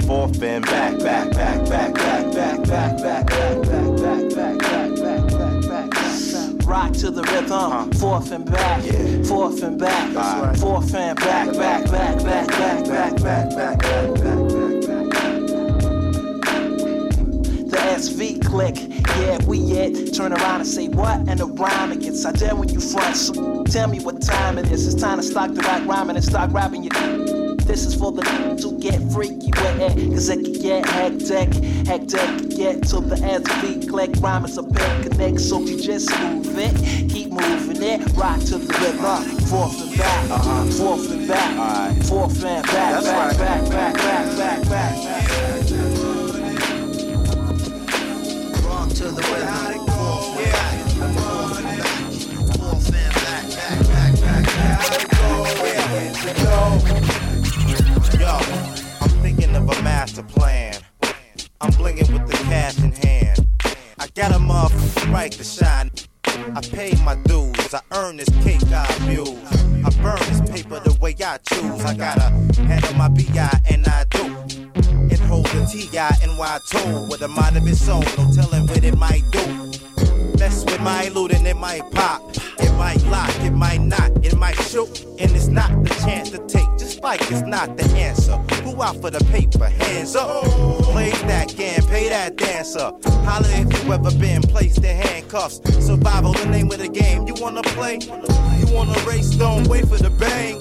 forth 0.04 0.42
and 0.44 0.66
back, 0.66 1.00
back, 1.00 1.32
back, 1.32 1.66
back, 1.70 1.94
back, 1.94 1.94
back, 1.96 2.34
back, 2.34 2.64
back, 2.68 2.98
back, 2.98 3.28
back, 3.28 3.98
back, 3.98 4.36
back, 4.36 4.60
back. 4.60 4.93
Rock 6.74 6.94
to 6.94 7.12
the 7.12 7.22
rhythm, 7.22 7.92
forth 7.92 8.32
and 8.32 8.50
back, 8.50 8.82
forth 9.28 9.62
and 9.62 9.78
back, 9.78 10.58
forth 10.58 10.96
and 10.96 11.20
back, 11.20 11.54
back, 11.54 11.86
back, 11.86 11.92
back, 11.92 12.18
back, 12.24 12.48
back, 12.50 12.88
back, 12.88 13.16
back, 13.20 13.20
back, 13.22 13.50
back. 13.56 13.80
Back, 13.80 13.80
back. 13.80 13.80
Back, 13.80 14.82
back, 14.82 15.10
back. 15.12 15.34
The 17.70 17.78
SV 17.78 18.44
click, 18.44 18.78
yeah, 19.20 19.38
we 19.46 19.60
it. 19.74 20.16
Turn 20.16 20.34
around 20.34 20.62
and 20.62 20.68
say 20.68 20.88
what? 20.88 21.20
And 21.30 21.40
the 21.40 21.46
rhyme 21.46 21.92
it 21.92 22.00
gets 22.00 22.26
out 22.26 22.38
there 22.38 22.56
when 22.56 22.70
you 22.70 22.80
front. 22.80 23.18
So 23.18 23.64
tell 23.66 23.88
me 23.88 24.00
what 24.00 24.24
time 24.24 24.58
it 24.58 24.72
is. 24.72 24.92
It's 24.92 25.00
time 25.00 25.18
to 25.18 25.24
start 25.24 25.54
the 25.54 25.62
right 25.62 25.86
rhyming 25.86 26.16
and 26.16 26.26
start 26.26 26.50
rapping 26.50 26.86
your. 26.86 27.43
This 27.66 27.86
is 27.86 27.96
for 27.96 28.12
the 28.12 28.22
to 28.22 28.78
get 28.80 29.02
freaky 29.12 29.52
with 29.52 29.80
it, 29.80 30.12
cause 30.12 30.30
it 30.30 30.44
can 30.44 30.54
get 30.54 30.86
hectic. 30.86 31.54
Hectic, 31.88 32.50
get 32.50 32.84
to 32.90 33.00
the 33.00 33.16
SV 33.16 33.90
click. 33.90 34.12
Rhyme 34.20 34.46
is 34.46 34.58
a 34.58 34.64
big 34.64 35.04
connect, 35.04 35.40
so 35.40 35.60
you 35.62 35.82
just 35.82 36.10
move 36.20 36.58
it. 36.58 36.76
Keep 37.10 37.32
moving 37.32 37.82
it, 37.82 38.02
rock 38.14 38.40
to 38.42 38.58
the 38.58 38.74
rhythm. 38.80 39.40
Forth 39.48 39.82
and 39.82 39.98
back, 39.98 40.30
uh 40.30 40.66
forth 40.72 41.12
and 41.12 41.28
back, 41.28 42.04
forth 42.04 42.44
and 42.44 42.66
back, 42.68 43.04
back, 43.04 43.38
back, 43.38 43.70
back, 43.70 43.96
back, 43.96 44.38
back, 44.38 44.64
back, 44.68 44.70
back. 44.70 45.30
Rock 48.64 48.90
to 48.90 49.06
the 49.10 49.22
rhythm. 49.34 49.84
Yo, 58.24 58.30
I'm 59.02 59.10
thinking 59.22 59.54
of 59.54 59.64
a 59.64 59.84
master 59.84 60.24
plan. 60.24 60.76
I'm 61.60 61.72
blinging 61.72 62.10
with 62.14 62.26
the 62.26 62.38
cash 62.46 62.78
in 62.80 62.94
hand. 62.94 63.46
I 64.00 64.08
got 64.16 64.32
a 64.32 64.36
motherfucking 64.36 65.12
right 65.12 65.30
to 65.34 65.44
shine. 65.44 65.92
I 66.56 66.62
paid 66.62 67.02
my 67.02 67.16
dues, 67.26 67.74
I 67.74 67.82
earned 67.92 68.22
this 68.22 68.30
cake 68.42 68.64
I 68.72 68.86
abuse. 68.96 69.28
I 69.84 69.90
burn 70.02 70.20
this 70.30 70.40
paper 70.50 70.80
the 70.80 70.98
way 71.02 71.18
I 71.22 71.38
choose. 71.40 71.84
I 71.84 71.96
gotta 71.96 72.30
handle 72.64 72.94
my 72.94 73.10
BI 73.10 73.60
and 73.70 73.86
I 73.88 74.06
do. 74.06 74.24
And 74.24 75.20
hold 75.28 75.48
the 75.48 75.68
T.I. 75.70 76.18
and 76.24 76.38
why 76.38 76.60
told 76.72 77.10
with 77.10 77.24
a 77.24 77.28
mind 77.28 77.58
of 77.58 77.68
its 77.68 77.90
own. 77.90 78.06
No 78.18 78.32
telling 78.34 78.68
what 78.68 78.86
it 78.86 78.98
might 78.98 79.30
do. 79.32 79.44
Mess 80.44 80.66
with 80.66 80.82
my 80.82 81.08
loot 81.08 81.32
and 81.32 81.48
it 81.48 81.56
might 81.56 81.90
pop. 81.92 82.22
It 82.60 82.74
might 82.74 83.02
lock, 83.04 83.34
it 83.46 83.54
might 83.54 83.80
not, 83.80 84.12
it 84.26 84.36
might 84.36 84.58
shoot. 84.64 85.06
And 85.18 85.32
it's 85.32 85.48
not 85.48 85.72
the 85.86 85.90
chance 86.04 86.32
to 86.32 86.38
take, 86.48 86.68
just 86.78 87.02
like 87.02 87.22
it's 87.32 87.44
not 87.44 87.78
the 87.78 87.86
answer. 87.96 88.36
Who 88.66 88.84
out 88.84 88.98
for 88.98 89.10
the 89.10 89.24
paper? 89.32 89.70
Hands 89.70 90.14
up. 90.18 90.44
Play 90.92 91.12
that 91.32 91.56
game, 91.56 91.82
pay 91.84 92.10
that 92.10 92.36
dancer. 92.36 92.92
Holla 93.24 93.48
if 93.52 93.86
you 93.86 93.94
ever 93.94 94.12
been 94.20 94.42
placed 94.42 94.80
in 94.80 94.98
handcuffs. 94.98 95.62
Survival, 95.80 96.34
the 96.34 96.46
name 96.48 96.70
of 96.74 96.80
the 96.80 96.90
game. 96.90 97.26
You 97.26 97.36
wanna 97.36 97.64
play? 97.64 98.00
You 98.02 98.68
wanna 98.76 99.00
race? 99.08 99.30
Don't 99.30 99.66
wait 99.70 99.88
for 99.88 99.96
the 99.96 100.10
bang. 100.10 100.56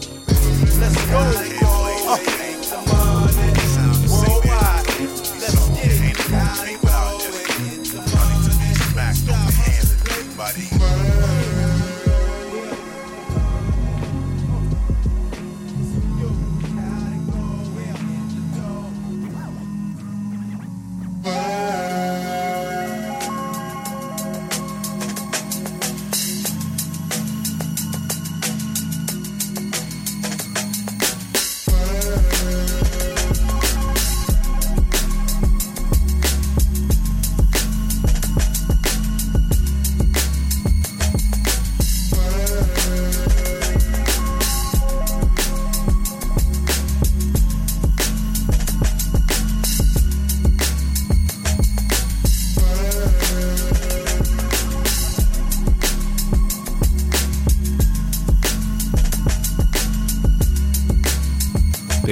Let's 0.79 1.07
go. 1.11 1.19
Uh. 2.07 2.52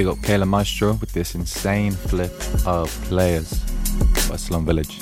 Big 0.01 0.07
up 0.07 0.17
Kayla 0.17 0.47
Maestro 0.47 0.93
with 0.93 1.11
this 1.13 1.35
insane 1.35 1.91
flip 1.91 2.33
of 2.65 2.89
Players 3.03 3.59
by 4.27 4.35
Slum 4.35 4.65
Village. 4.65 4.99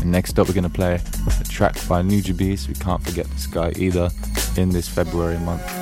And 0.00 0.10
next 0.10 0.38
up, 0.38 0.48
we're 0.48 0.54
going 0.54 0.64
to 0.64 0.70
play 0.70 0.98
a 1.38 1.44
track 1.44 1.74
by 1.86 2.00
Nujabes. 2.00 2.66
We 2.66 2.72
can't 2.72 3.02
forget 3.02 3.26
this 3.26 3.46
guy 3.46 3.74
either 3.76 4.08
in 4.56 4.70
this 4.70 4.88
February 4.88 5.36
month. 5.40 5.77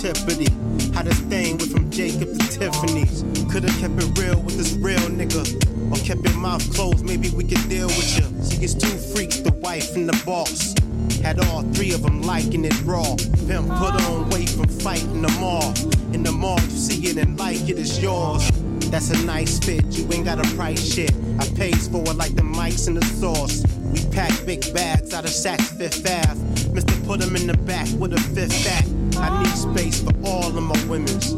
Tiffany. 0.00 0.48
How 0.94 1.02
this 1.02 1.20
thing 1.28 1.58
went 1.58 1.72
from 1.72 1.90
Jacob 1.90 2.32
to 2.32 2.48
Tiffany's. 2.48 3.22
Could've 3.52 3.70
kept 3.80 4.02
it 4.02 4.18
real 4.18 4.40
with 4.40 4.56
this 4.56 4.72
real 4.72 4.98
nigga. 5.10 5.44
Or 5.92 6.02
kept 6.06 6.26
your 6.26 6.38
mouth 6.38 6.64
closed, 6.74 7.04
maybe 7.04 7.28
we 7.28 7.44
could 7.44 7.68
deal 7.68 7.88
with 7.88 8.16
you. 8.16 8.24
She 8.48 8.56
gets 8.56 8.72
two 8.72 8.96
freaks, 9.12 9.40
the 9.40 9.52
wife 9.52 9.94
and 9.96 10.08
the 10.08 10.22
boss. 10.24 10.74
Had 11.20 11.38
all 11.46 11.62
three 11.74 11.92
of 11.92 12.00
them 12.00 12.22
liking 12.22 12.64
it 12.64 12.82
raw. 12.82 13.14
Pimp 13.46 13.68
put 13.76 13.94
on 14.08 14.30
weight 14.30 14.48
from 14.48 14.68
fighting 14.68 15.20
the 15.20 15.28
mall. 15.38 15.74
In 16.14 16.22
the 16.22 16.32
mall, 16.32 16.58
you 16.62 16.70
see 16.70 17.06
it 17.10 17.18
and 17.18 17.38
like 17.38 17.68
it, 17.68 17.78
it's 17.78 18.00
yours. 18.00 18.50
That's 18.90 19.10
a 19.10 19.26
nice 19.26 19.58
fit, 19.58 19.84
you 19.90 20.10
ain't 20.12 20.24
got 20.24 20.38
a 20.38 20.56
price 20.56 20.94
shit. 20.94 21.12
I 21.38 21.46
pays 21.56 21.88
for 21.88 22.00
it 22.08 22.16
like 22.16 22.34
the 22.36 22.42
mics 22.42 22.88
and 22.88 22.96
the 22.96 23.04
sauce. 23.04 23.62
We 23.92 24.00
pack 24.14 24.32
big 24.46 24.72
bags 24.72 25.12
out 25.12 25.24
of 25.24 25.30
Saks 25.30 25.76
Fifth 25.76 26.08
Ave. 26.08 26.72
Mister 26.72 26.94
put 27.06 27.20
'em 27.20 27.36
in 27.36 27.46
the 27.46 27.56
back 27.56 27.88
with 27.98 28.14
a 28.14 28.20
fifth 28.34 28.64
back. 28.64 28.86
I 29.20 29.42
need 29.42 29.54
space 29.54 30.02
for 30.02 30.12
all 30.24 30.56
of 30.56 30.62
my 30.62 30.84
women's. 30.86 31.32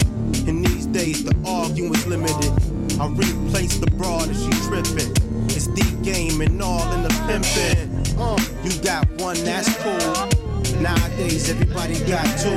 In 0.49 0.63
these 0.63 0.87
days, 0.87 1.25
the 1.25 1.35
arguing's 1.47 2.07
limited. 2.07 2.53
I 3.01 3.07
replace 3.09 3.79
the 3.79 3.91
broad 3.93 4.29
if 4.31 4.37
she 4.37 4.51
trippin'. 4.69 5.13
It's 5.47 5.67
the 5.67 5.99
game 6.03 6.41
and 6.41 6.61
all 6.63 6.91
in 6.93 7.03
the 7.03 7.11
pimpin'. 7.27 7.89
Uh, 8.19 8.39
you 8.65 8.73
got 8.83 9.09
one, 9.21 9.37
that's 9.45 9.69
cool. 9.83 10.15
Nowadays, 10.81 11.51
everybody 11.51 11.99
got 12.07 12.27
two. 12.39 12.57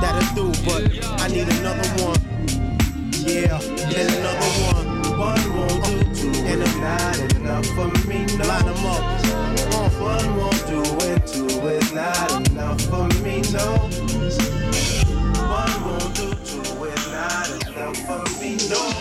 That'll 0.00 0.34
do, 0.34 0.52
but 0.64 0.82
I 1.20 1.28
need 1.28 1.48
another 1.48 1.88
one. 2.04 2.20
Yeah, 3.26 3.60
and 3.60 4.10
another 4.16 4.50
one. 4.72 5.18
One 5.18 5.56
won't 5.56 5.84
do, 5.84 6.32
two 6.32 6.40
and 6.46 6.60
not 6.80 7.18
enough 7.36 7.66
for 7.76 7.88
me. 8.08 8.24
No. 8.36 8.44
Line 8.46 8.68
'em 8.68 8.86
up. 8.86 9.04
Uh, 9.74 9.90
one 10.00 10.36
won't 10.36 10.66
do, 10.66 10.82
and 11.06 11.26
two 11.26 11.46
is 11.46 11.49
not 11.94 12.50
enough 12.50 12.80
for 12.82 13.08
me. 13.22 13.42
No. 13.52 13.66
One 15.48 15.84
won't 15.84 16.14
do, 16.14 16.30
two 16.44 16.84
is 16.84 17.06
not 17.10 17.50
enough 17.68 17.96
for 18.06 18.40
me. 18.40 18.56
No. 18.68 18.99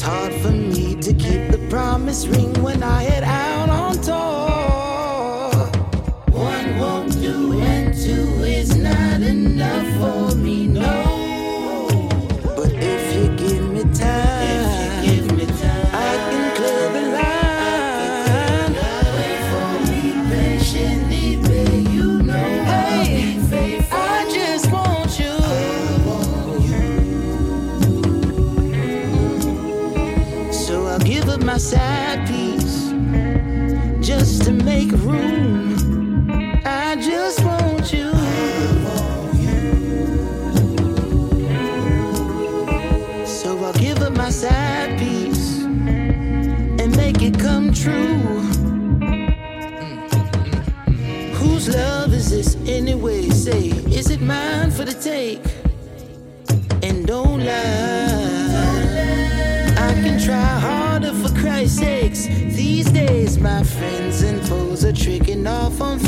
It's 0.00 0.08
hard 0.08 0.32
for 0.36 0.50
me 0.50 0.94
to 0.94 1.12
keep 1.12 1.50
the 1.50 1.58
promise 1.68 2.26
ring 2.26 2.54
when 2.62 2.82
I 2.82 3.02
head 3.02 3.22
out 3.22 3.68
on 3.68 4.00
tour. 4.00 4.39
My 63.38 63.62
friends 63.62 64.22
and 64.22 64.40
foes 64.48 64.84
are 64.84 64.92
tricking 64.92 65.46
off 65.46 65.80
on 65.80 65.98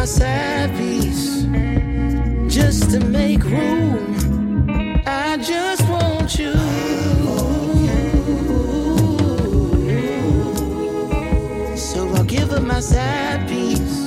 my 0.00 0.06
side 0.06 0.70
just 2.48 2.90
to 2.90 3.00
make 3.00 3.44
room. 3.44 5.02
I 5.06 5.36
just 5.36 5.86
want 5.90 6.38
you. 6.38 6.54
So 11.76 12.08
I'll 12.14 12.24
give 12.24 12.48
her 12.48 12.62
my 12.62 12.80
side 12.80 13.46
piece 13.46 14.06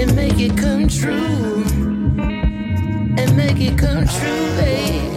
and 0.00 0.12
make 0.16 0.40
it 0.40 0.56
come 0.56 0.88
true. 0.88 1.62
And 3.20 3.36
make 3.36 3.60
it 3.60 3.78
come 3.78 4.08
true, 4.08 4.46
babe. 4.58 5.12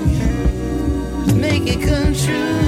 Make 1.36 1.66
it 1.66 1.82
come 1.82 2.14
true. 2.14 2.66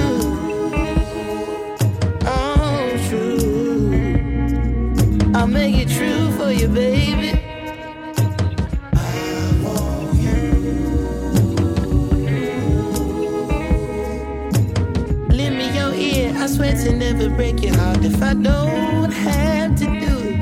Never 16.98 17.30
break 17.30 17.62
your 17.62 17.74
heart 17.76 18.04
if 18.04 18.22
I 18.22 18.34
don't 18.34 19.10
have 19.10 19.74
to 19.76 19.84
do 19.86 20.18
it. 20.28 20.40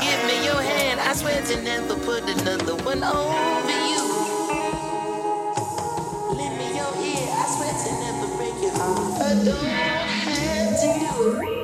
Give 0.00 0.20
me 0.26 0.44
your 0.44 0.60
hand, 0.60 1.00
I 1.00 1.12
swear 1.14 1.42
to 1.42 1.62
never 1.62 1.94
put 1.96 2.22
another 2.24 2.74
one 2.76 3.04
over 3.04 3.78
you. 3.92 4.04
Lend 6.34 6.56
me 6.58 6.68
your 6.76 6.92
ear, 7.04 7.28
I 7.30 7.46
swear 7.54 7.74
to 7.84 7.90
never 8.00 8.28
break 8.36 8.62
your 8.62 8.72
heart 8.72 8.98
if 9.12 9.20
I 9.20 9.44
don't 9.44 9.64
have 10.26 10.80
to 10.80 10.88
do 10.98 11.52
it. 11.52 11.57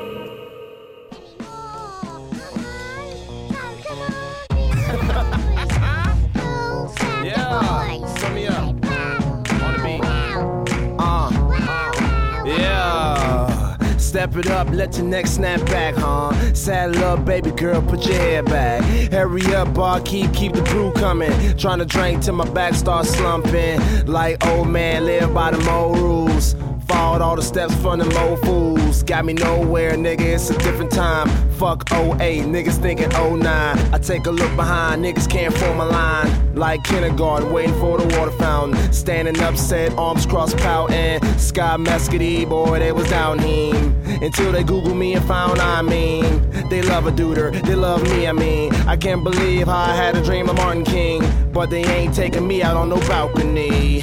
Step 14.35 14.47
it 14.47 14.51
up, 14.51 14.68
let 14.70 14.97
your 14.97 15.07
neck 15.07 15.28
snap 15.28 15.64
back, 15.66 15.95
huh? 15.95 16.32
Saddle 16.55 17.05
up, 17.05 17.24
baby 17.24 17.53
girl, 17.53 17.80
put 17.80 18.05
your 18.05 18.16
hair 18.16 18.43
back. 18.43 18.82
Hurry 19.12 19.55
up, 19.55 19.72
barkeep, 19.74 20.35
keep 20.35 20.55
the 20.55 20.62
brew 20.62 20.91
coming. 20.95 21.30
Trying 21.57 21.78
to 21.78 21.85
drink 21.85 22.24
till 22.24 22.35
my 22.35 22.49
back 22.51 22.74
starts 22.74 23.11
slumping. 23.11 23.78
Like 24.07 24.45
old 24.45 24.66
man, 24.66 25.05
live 25.07 25.32
by 25.32 25.53
the 25.53 25.70
old 25.70 25.99
rules. 25.99 26.57
Followed 26.89 27.22
all 27.22 27.37
the 27.37 27.43
steps 27.43 27.76
from 27.76 28.01
the 28.01 28.18
old 28.22 28.41
fools. 28.41 29.05
Got 29.05 29.24
me 29.24 29.35
nowhere, 29.35 29.93
nigga, 29.93 30.22
it's 30.22 30.51
a 30.51 30.59
different 30.59 30.91
time. 30.91 31.28
Fuck 31.59 31.93
08, 31.93 32.47
niggas 32.47 32.83
thinking 32.83 33.11
09. 33.11 33.45
I 33.45 33.99
take 33.99 34.27
a 34.27 34.31
look 34.31 34.55
behind, 34.57 35.05
niggas 35.05 35.31
can't 35.31 35.55
form 35.55 35.79
a 35.79 35.85
line. 35.85 36.55
Like 36.55 36.83
kindergarten, 36.83 37.53
waiting 37.53 37.75
for 37.79 37.97
the 37.97 38.19
water 38.19 38.33
fountain. 38.33 38.93
Standing 38.93 39.41
up, 39.41 39.57
set, 39.57 39.97
arms 39.97 40.27
crossed, 40.27 40.57
pouting. 40.57 41.23
Sky 41.39 41.77
Mescady, 41.79 42.49
boy, 42.49 42.81
they 42.81 42.91
was 42.91 43.09
down 43.09 43.39
here. 43.39 43.77
Until 44.21 44.51
they 44.51 44.65
Google 44.65 44.95
me 44.97 45.15
and 45.15 45.25
found 45.27 45.61
I 45.61 45.81
mean. 45.81 46.51
They 46.71 46.83
love 46.83 47.07
a 47.07 47.13
duder, 47.13 47.53
they 47.63 47.77
love 47.77 48.03
me, 48.03 48.27
I 48.27 48.33
mean. 48.33 48.75
I 48.89 48.97
can't 48.97 49.23
believe 49.23 49.69
how 49.69 49.77
I 49.77 49.95
had 49.95 50.17
a 50.17 50.25
dream 50.25 50.49
of 50.49 50.57
Martin 50.57 50.85
King. 50.85 51.23
But 51.53 51.71
they 51.71 51.85
ain't 51.85 52.15
taking 52.15 52.49
me 52.49 52.63
out 52.65 52.77
on 52.77 52.89
no 52.89 52.99
balcony. 53.01 54.03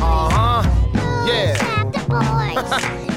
Uh 0.00 0.28
huh. 0.30 0.62
Yeah. 1.26 3.04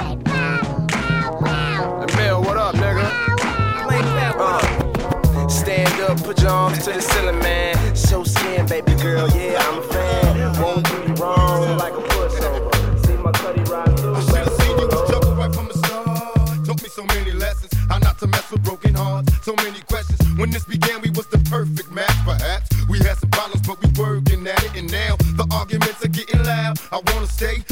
Uh, 4.44 5.48
stand 5.48 6.02
up, 6.02 6.18
put 6.24 6.42
your 6.42 6.50
arms 6.50 6.84
to 6.86 6.92
the 6.94 7.02
ceiling, 7.02 7.38
man. 7.40 7.76
Show 7.96 8.24
skin, 8.24 8.66
baby 8.66 8.96
girl, 8.96 9.30
yeah, 9.30 9.62
I'm 9.62 9.78
a 9.78 9.84
fan. 9.84 10.62
Won't 10.62 10.84
do 10.90 10.96
you 11.08 11.14
wrong 11.22 11.78
like 11.78 11.94
a 11.94 12.02
pushover. 12.02 13.06
See 13.06 13.18
my 13.18 13.32
cutty 13.34 13.62
ride 13.72 14.00
through. 14.00 14.16
I 14.16 14.22
should've 14.22 14.54
seen 14.62 14.80
you 14.80 14.88
was 14.88 15.12
joking 15.12 15.36
right 15.38 15.54
from 15.54 15.68
the 15.68 15.76
start. 15.76 16.66
Taught 16.66 16.82
me 16.82 16.90
so 16.90 17.06
many 17.06 17.32
lessons, 17.34 17.72
how 17.88 18.00
not 18.00 18.18
to 18.18 18.28
mess 18.28 18.50
with 18.52 18.64
broken 18.64 18.96
hearts. 18.96 19.32
So 19.46 19.54
many 19.58 19.80
questions. 19.82 20.20
When 20.38 20.50
this 20.50 20.66
began, 20.66 21.02
we 21.02 21.12
was 21.12 21.28
the 21.28 21.38
perfect 21.50 21.92
match, 21.92 22.18
perhaps. 22.26 22.68
We 22.90 22.98
had 22.98 23.18
some 23.18 23.30
problems, 23.30 23.62
but 23.68 23.78
we 23.84 23.90
working 24.02 24.48
at 24.48 24.64
it, 24.64 24.76
and 24.76 24.92
now 24.92 25.18
the 25.38 25.46
arguments 25.54 26.04
are 26.04 26.08
getting 26.08 26.42
loud. 26.44 26.80
I 26.92 27.00
wanna 27.14 27.28
stay, 27.28 27.64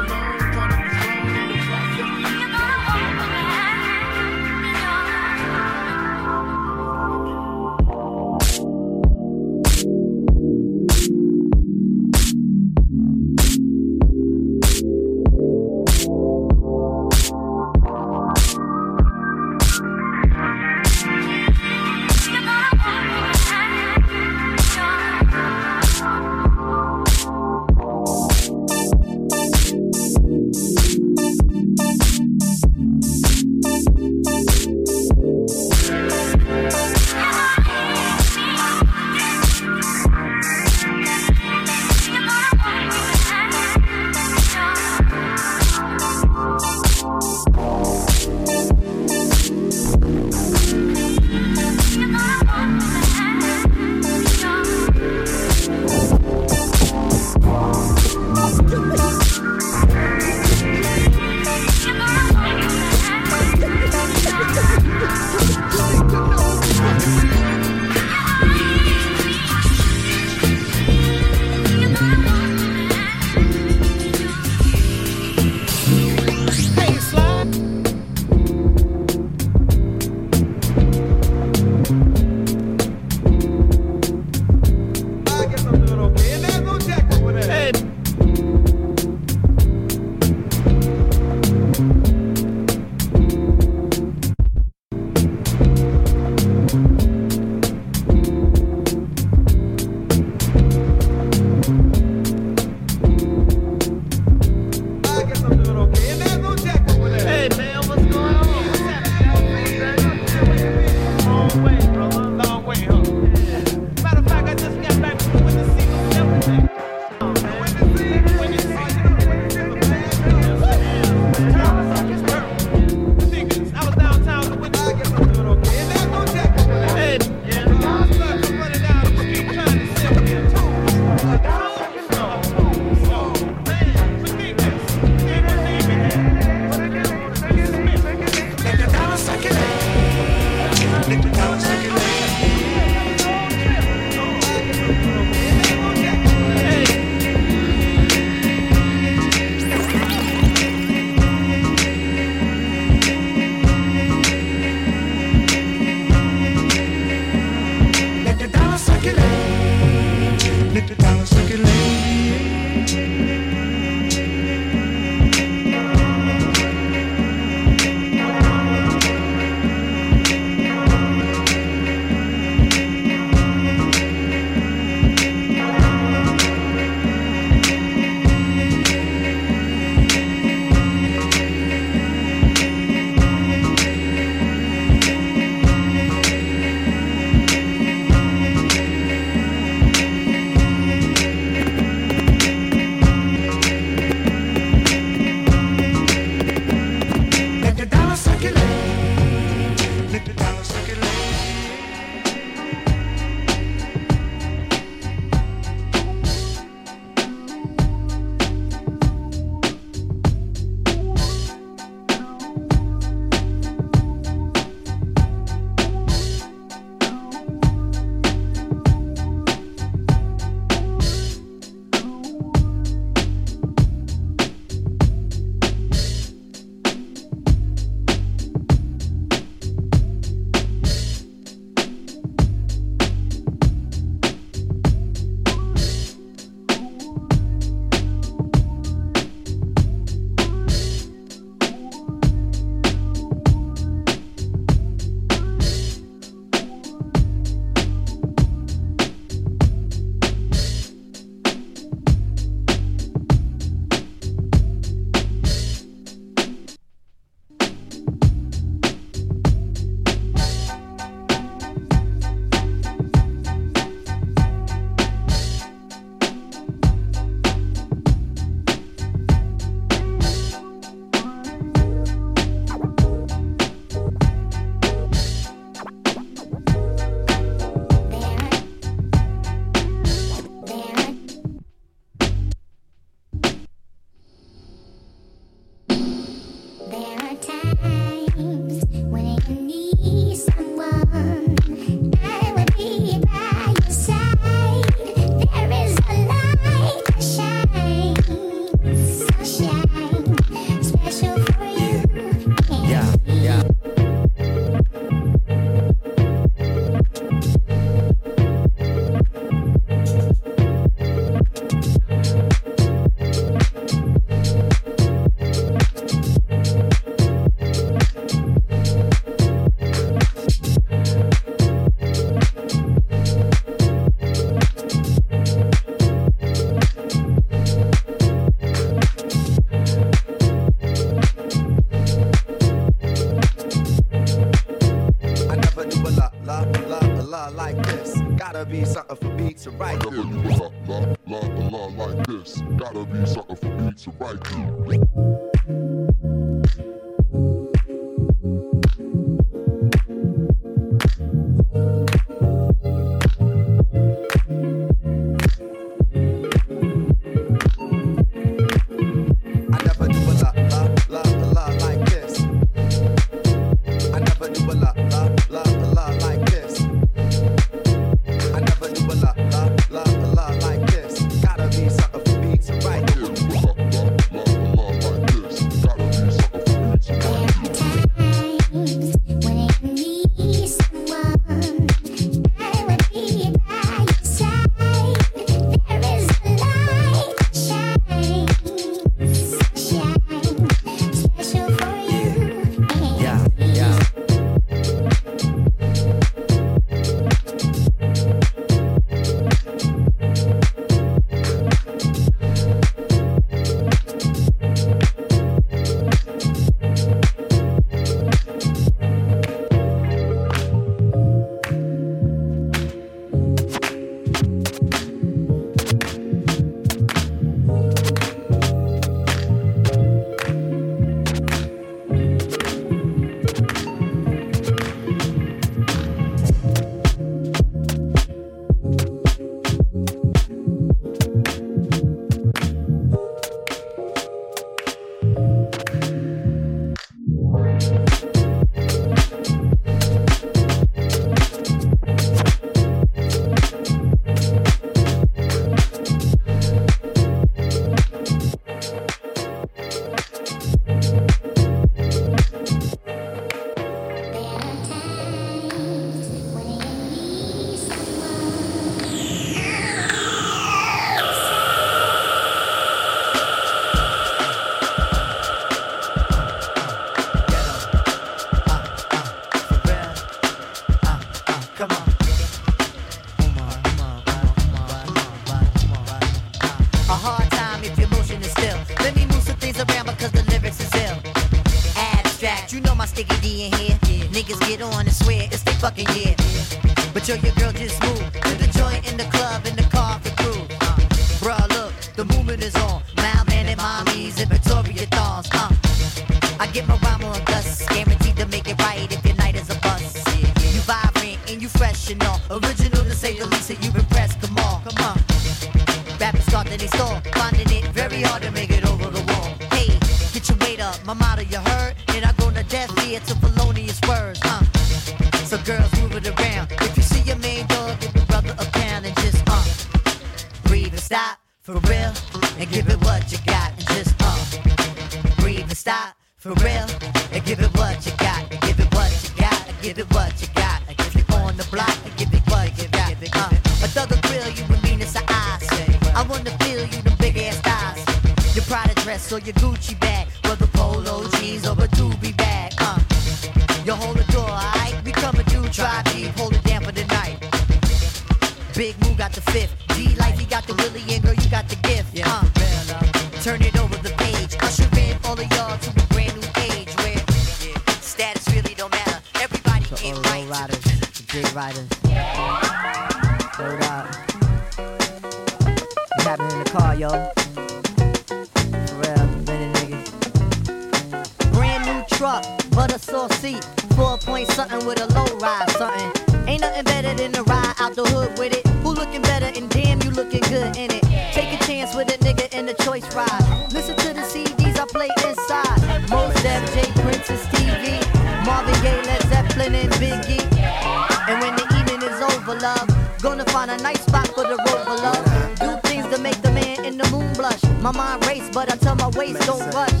for 594.36 594.42
the 594.42 594.56
road 594.68 594.80
for 594.84 594.96
love. 595.06 595.24
Do 595.58 595.88
things 595.88 596.06
to 596.14 596.20
make 596.20 596.40
the 596.42 596.50
man 596.52 596.84
in 596.84 596.98
the 596.98 597.08
moon 597.10 597.32
blush. 597.32 597.62
My 597.80 597.90
mind 597.90 598.26
race, 598.26 598.48
but 598.52 598.70
I 598.70 598.76
tell 598.76 598.94
my 598.94 599.08
waist 599.16 599.40
don't 599.46 599.64
rush. 599.72 600.00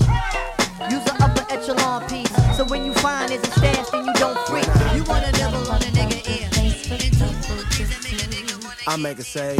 Use 0.92 1.04
the 1.08 1.16
upper 1.24 1.44
echelon 1.50 2.06
piece. 2.06 2.30
So 2.56 2.64
when 2.66 2.84
you 2.84 2.92
find 2.94 3.32
it's 3.32 3.48
a 3.48 3.50
stash, 3.52 3.88
then 3.90 4.04
you 4.04 4.12
don't 4.14 4.38
freak. 4.46 4.68
You 4.94 5.04
wanna 5.04 5.32
devil 5.32 5.62
on 5.72 5.80
a 5.80 5.90
nigga 5.96 6.20
ear. 6.36 6.48
I 8.86 8.96
make 8.96 9.18
a 9.18 9.24
say. 9.24 9.56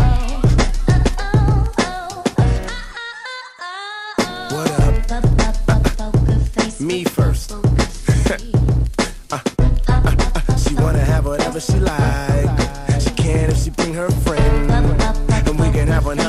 What 4.53 4.71
up? 4.81 4.95
Me 6.81 7.05
first. 7.05 7.53
Uh, 9.29 9.41
uh, 9.89 10.03
uh, 10.07 10.41
uh, 10.49 10.57
she 10.57 10.75
wanna 10.77 11.01
have 11.01 11.27
whatever 11.27 11.59
she 11.59 11.81
likes. 11.81 12.26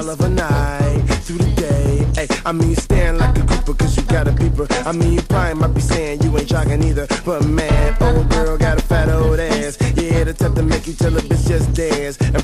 hell 0.08 0.14
of 0.14 0.22
a 0.22 0.30
night 0.30 1.04
through 1.24 1.38
the 1.38 1.54
day. 1.56 2.06
Hey, 2.16 2.28
I 2.46 2.52
mean, 2.52 2.76
stand 2.76 3.18
like 3.18 3.38
a 3.38 3.46
creeper, 3.46 3.74
cause 3.74 3.98
you 3.98 4.04
got 4.04 4.28
a 4.28 4.32
beeper. 4.32 4.68
I 4.86 4.92
mean, 4.92 5.14
you 5.14 5.22
probably 5.22 5.56
might 5.56 5.74
be 5.74 5.82
saying 5.82 6.22
you 6.24 6.38
ain't 6.38 6.48
jogging 6.48 6.84
either. 6.84 7.08
But 7.26 7.46
man, 7.46 7.98
old 8.02 8.30
girl 8.30 8.58
got 8.58 8.78
a 8.78 8.82
fat 8.82 9.10
old 9.10 9.40
ass. 9.40 9.78
Yeah, 9.96 10.24
the 10.24 10.34
type 10.34 10.54
to 10.56 10.64
make 10.64 10.88
you 10.88 10.94
tell 10.94 11.16
a 11.16 11.22
bitch 11.22 11.48
just 11.48 11.74
dance. 11.74 12.18
And 12.22 12.44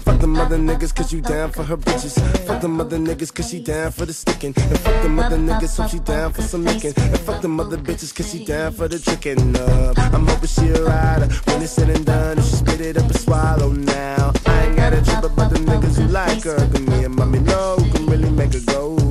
other 0.54 0.64
niggas 0.64 0.94
cause 0.94 1.12
you 1.12 1.20
down 1.20 1.50
for 1.52 1.64
her 1.64 1.78
bitches. 1.78 2.14
Fuck 2.46 2.62
them 2.62 2.80
other 2.80 2.98
niggas 2.98 3.34
cause 3.34 3.50
she 3.50 3.60
down 3.60 3.92
for 3.92 4.06
the 4.06 4.14
sticking. 4.14 4.54
And 4.56 4.80
fuck 4.80 5.02
them 5.02 5.20
other 5.20 5.38
niggas 5.38 5.70
so 5.70 5.88
she 5.88 6.00
down 6.00 6.32
for 6.32 6.44
some 6.44 6.64
licking. 6.64 6.94
And 6.96 7.20
fuck 7.20 7.42
them 7.42 7.60
other 7.60 7.78
bitches 7.78 8.16
cause 8.16 8.32
she 8.32 8.46
down 8.46 8.72
for 8.72 8.88
the 8.88 9.00
chicken. 9.00 9.56
Uh, 9.56 9.94
I'm 9.98 10.28
hoping 10.28 10.48
she 10.48 10.68
a 10.70 10.84
rider. 10.84 11.28
When 11.46 11.62
it's 11.64 11.72
said 11.72 11.90
and 11.90 12.06
done, 12.06 12.38
she 12.38 12.56
spit 12.58 12.82
it 12.82 12.98
up 12.98 13.04
and 13.04 13.16
swallow 13.16 13.72
now. 13.72 14.32
I 14.46 14.66
ain't 14.66 14.76
got 14.76 14.94
a 14.94 15.02
trip 15.02 15.24
about 15.24 15.50
the 15.50 15.58
niggas 15.58 15.98
who 15.98 16.08
like 16.08 16.44
her. 16.44 16.58
Cause 16.58 16.82
me 16.82 17.04
and 17.04 17.16
mommy 17.16 17.40
know 17.40 17.78
who 17.78 17.92
can 17.92 18.06
really 18.06 18.30
make 18.30 18.54
her 18.54 18.62
go. 18.68 19.03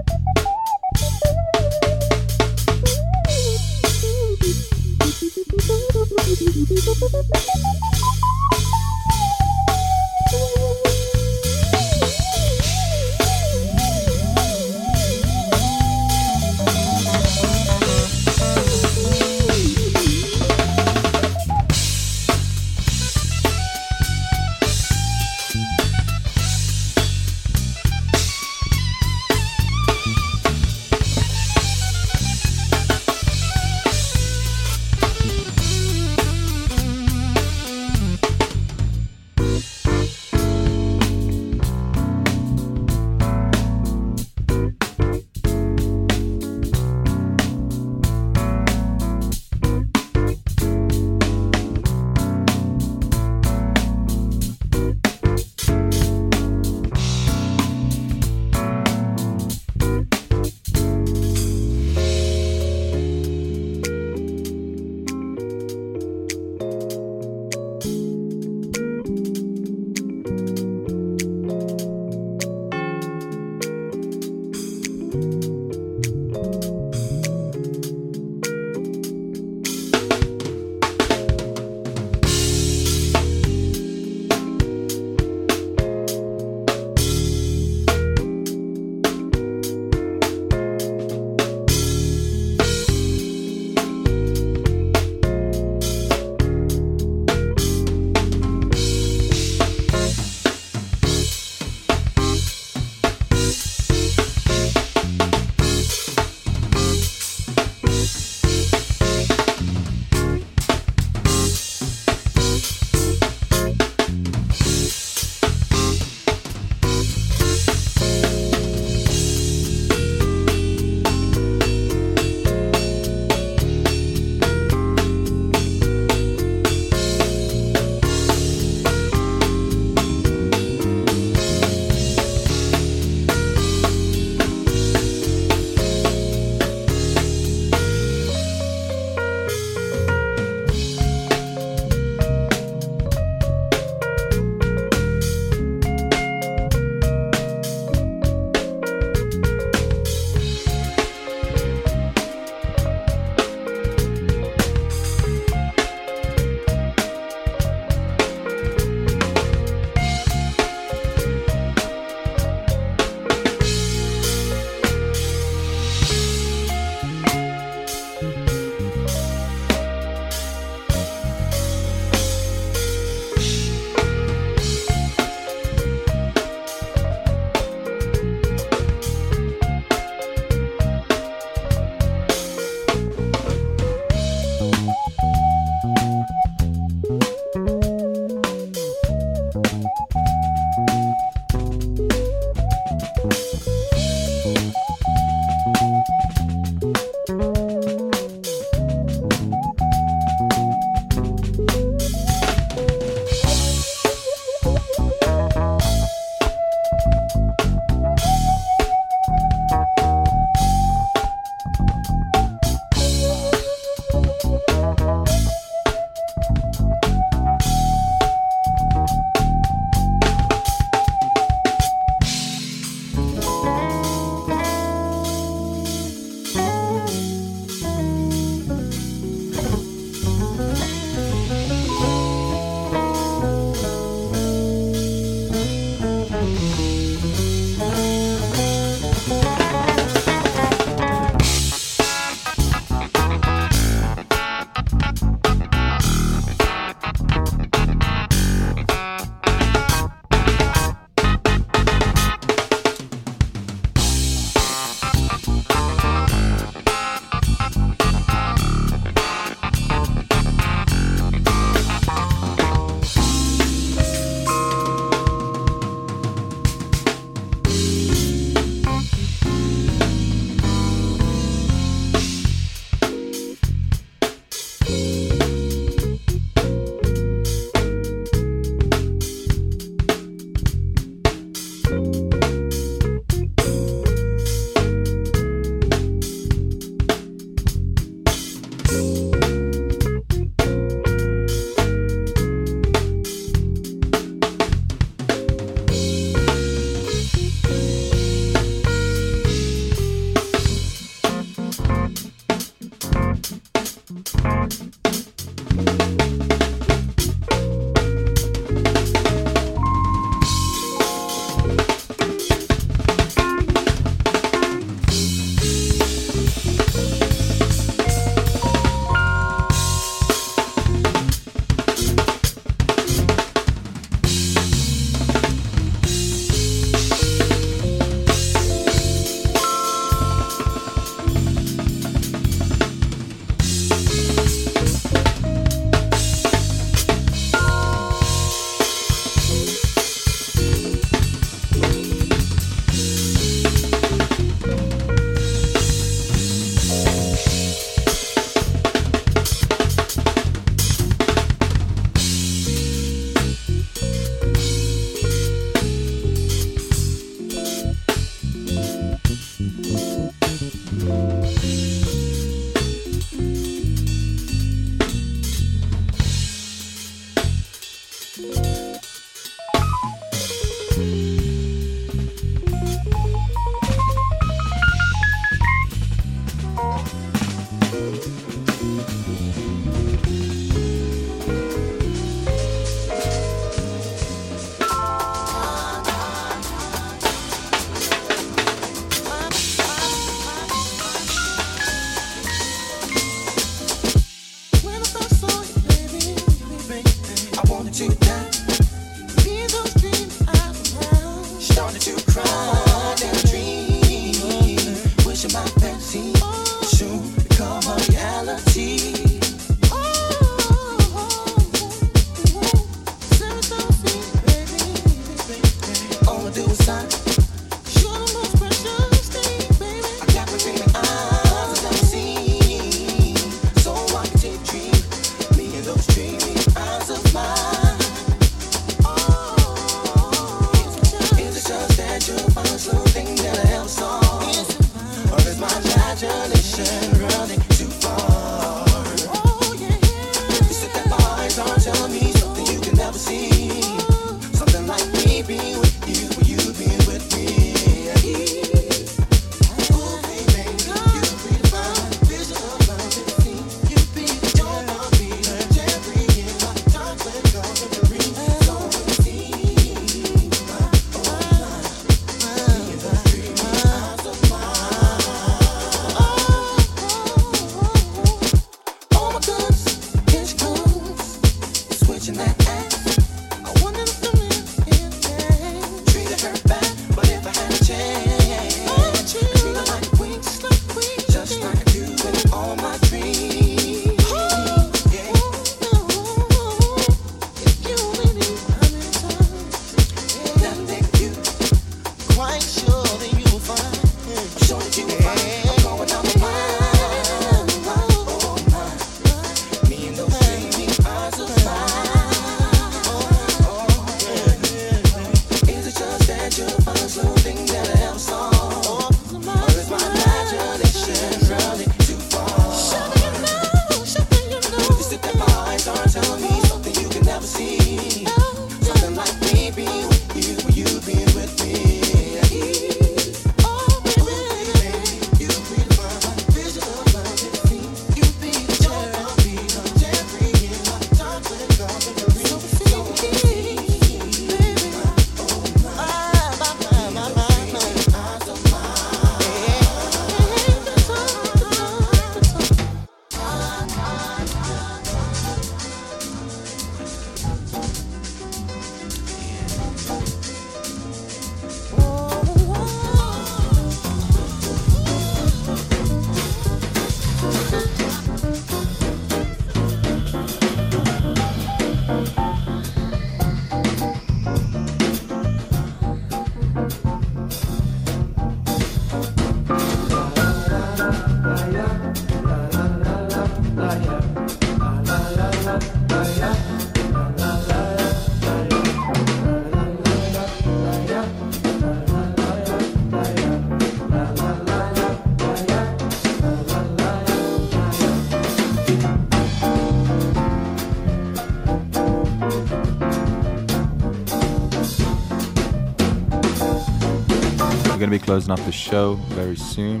closing 598.24 598.52
up 598.52 598.60
the 598.60 598.72
show 598.72 599.14
very 599.36 599.54
soon. 599.54 600.00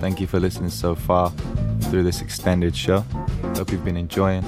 Thank 0.00 0.20
you 0.20 0.26
for 0.26 0.40
listening 0.40 0.70
so 0.70 0.96
far 0.96 1.30
through 1.82 2.02
this 2.02 2.20
extended 2.20 2.74
show. 2.74 3.00
Hope 3.54 3.70
you've 3.70 3.84
been 3.84 3.96
enjoying. 3.96 4.44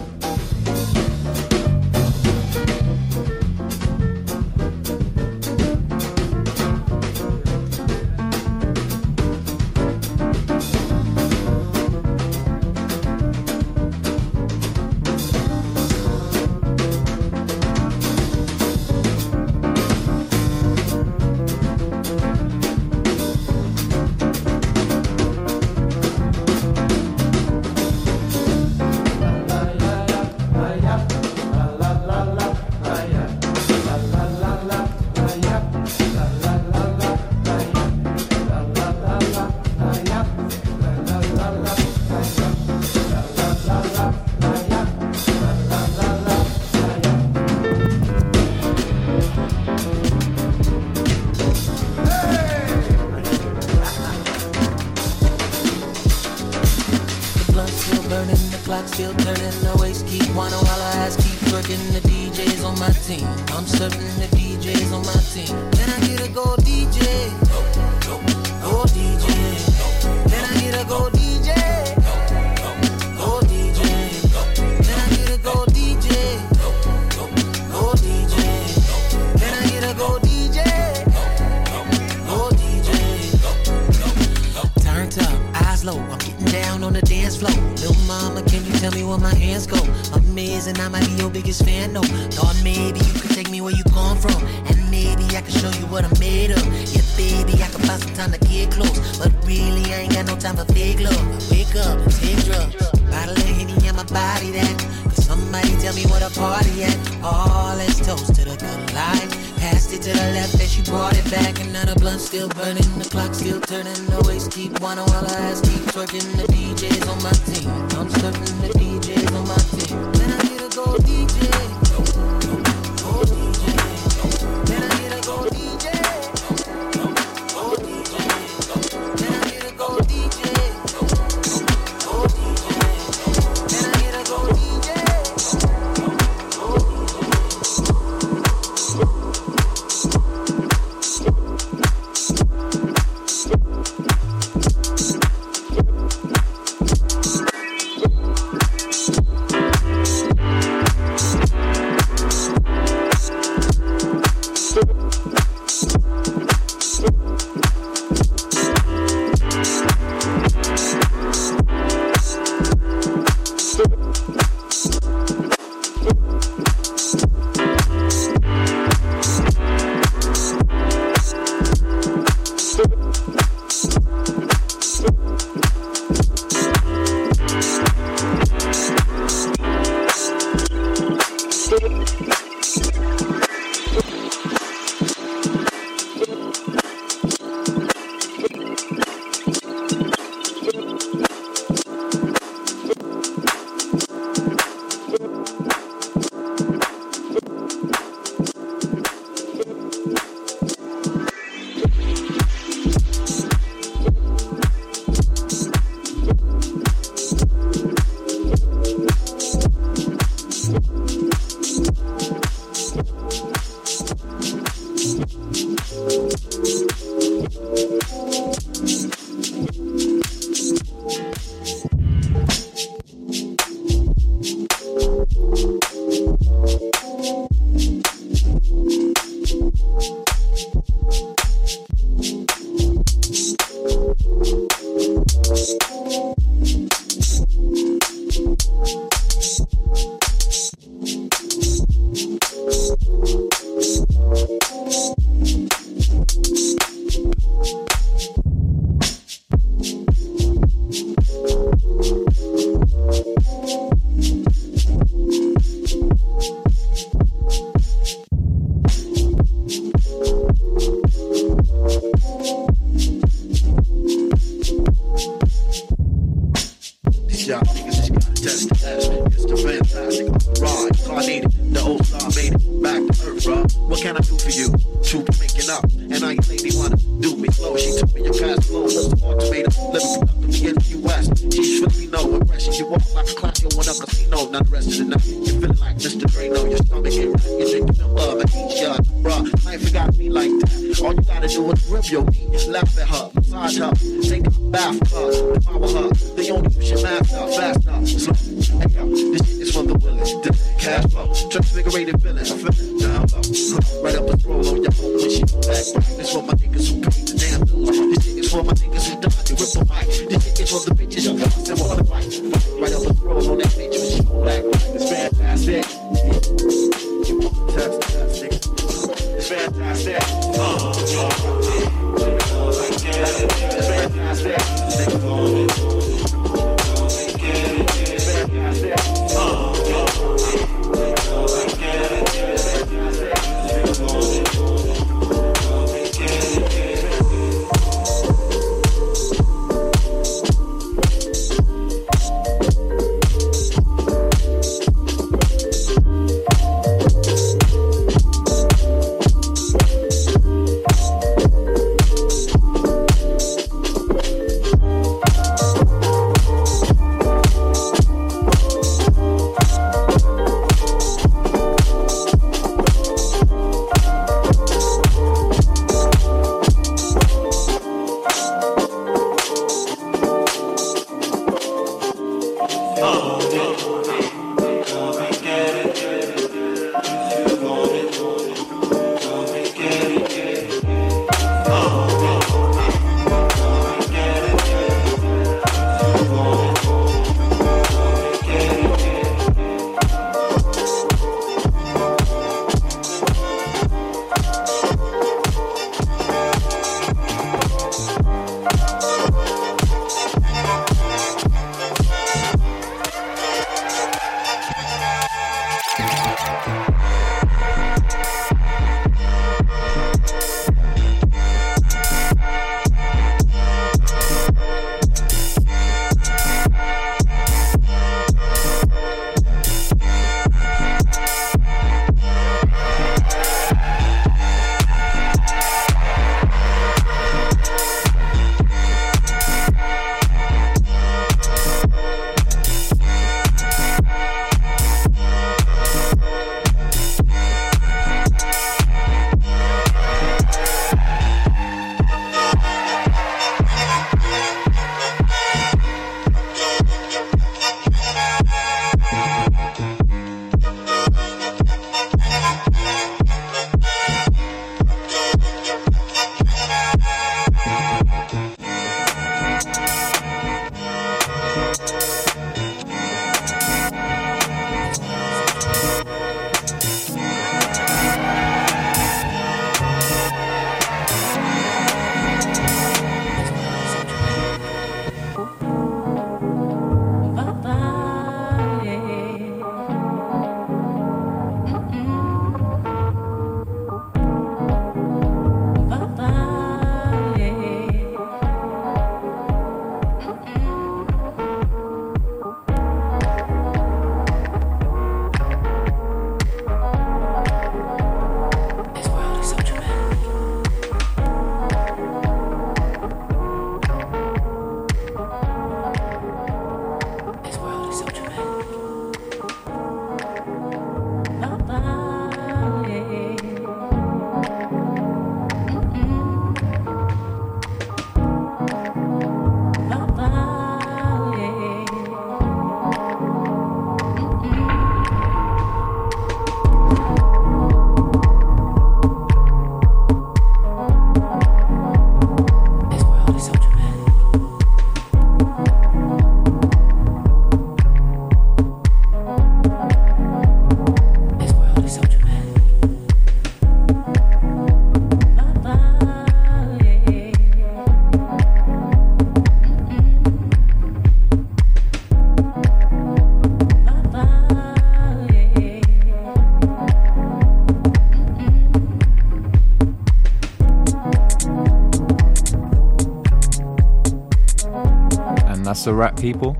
A 565.86 565.94
wrap, 565.94 566.18
people. 566.18 566.56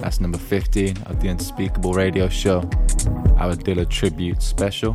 That's 0.00 0.20
number 0.20 0.38
15 0.38 0.96
of 1.06 1.20
the 1.20 1.28
Unspeakable 1.28 1.92
Radio 1.92 2.28
Show, 2.28 2.58
our 3.36 3.54
Dilla 3.54 3.88
tribute 3.88 4.42
special. 4.42 4.92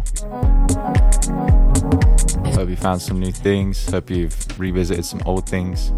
Hope 2.53 2.69
you 2.69 2.75
found 2.75 3.01
some 3.01 3.19
new 3.19 3.31
things. 3.31 3.89
Hope 3.89 4.09
you've 4.09 4.59
revisited 4.59 5.03
some 5.03 5.21
old 5.25 5.47
things. 5.49 5.91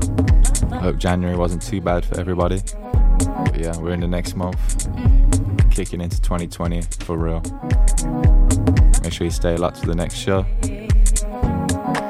Hope 0.74 0.98
January 0.98 1.38
wasn't 1.38 1.62
too 1.62 1.82
bad 1.82 2.06
for 2.06 2.20
everybody. 2.20 2.62
But 3.20 3.60
yeah, 3.60 3.78
we're 3.78 3.92
in 3.92 4.00
the 4.00 4.08
next 4.08 4.36
month, 4.36 4.88
kicking 5.72 6.02
into 6.02 6.22
2020 6.22 6.82
for 7.02 7.18
real. 7.18 7.42
Make 9.04 9.14
sure 9.14 9.26
you 9.26 9.32
stay 9.32 9.56
locked 9.56 9.82
to 9.82 9.88
the 9.88 9.96
next 9.96 10.16
show. 10.16 10.46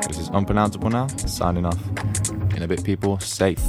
This 0.08 0.20
is 0.20 0.30
Unpronounceable 0.30 0.90
now, 0.90 1.08
signing 1.08 1.66
off. 1.66 1.80
In 2.56 2.64
a 2.64 2.68
bit, 2.68 2.84
people. 2.84 3.20
Safe. 3.20 3.60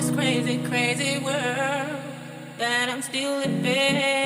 This 0.00 0.10
crazy, 0.12 0.58
crazy 0.68 1.18
world, 1.18 2.00
that 2.58 2.88
I'm 2.88 3.02
still 3.02 3.40
in. 3.40 4.17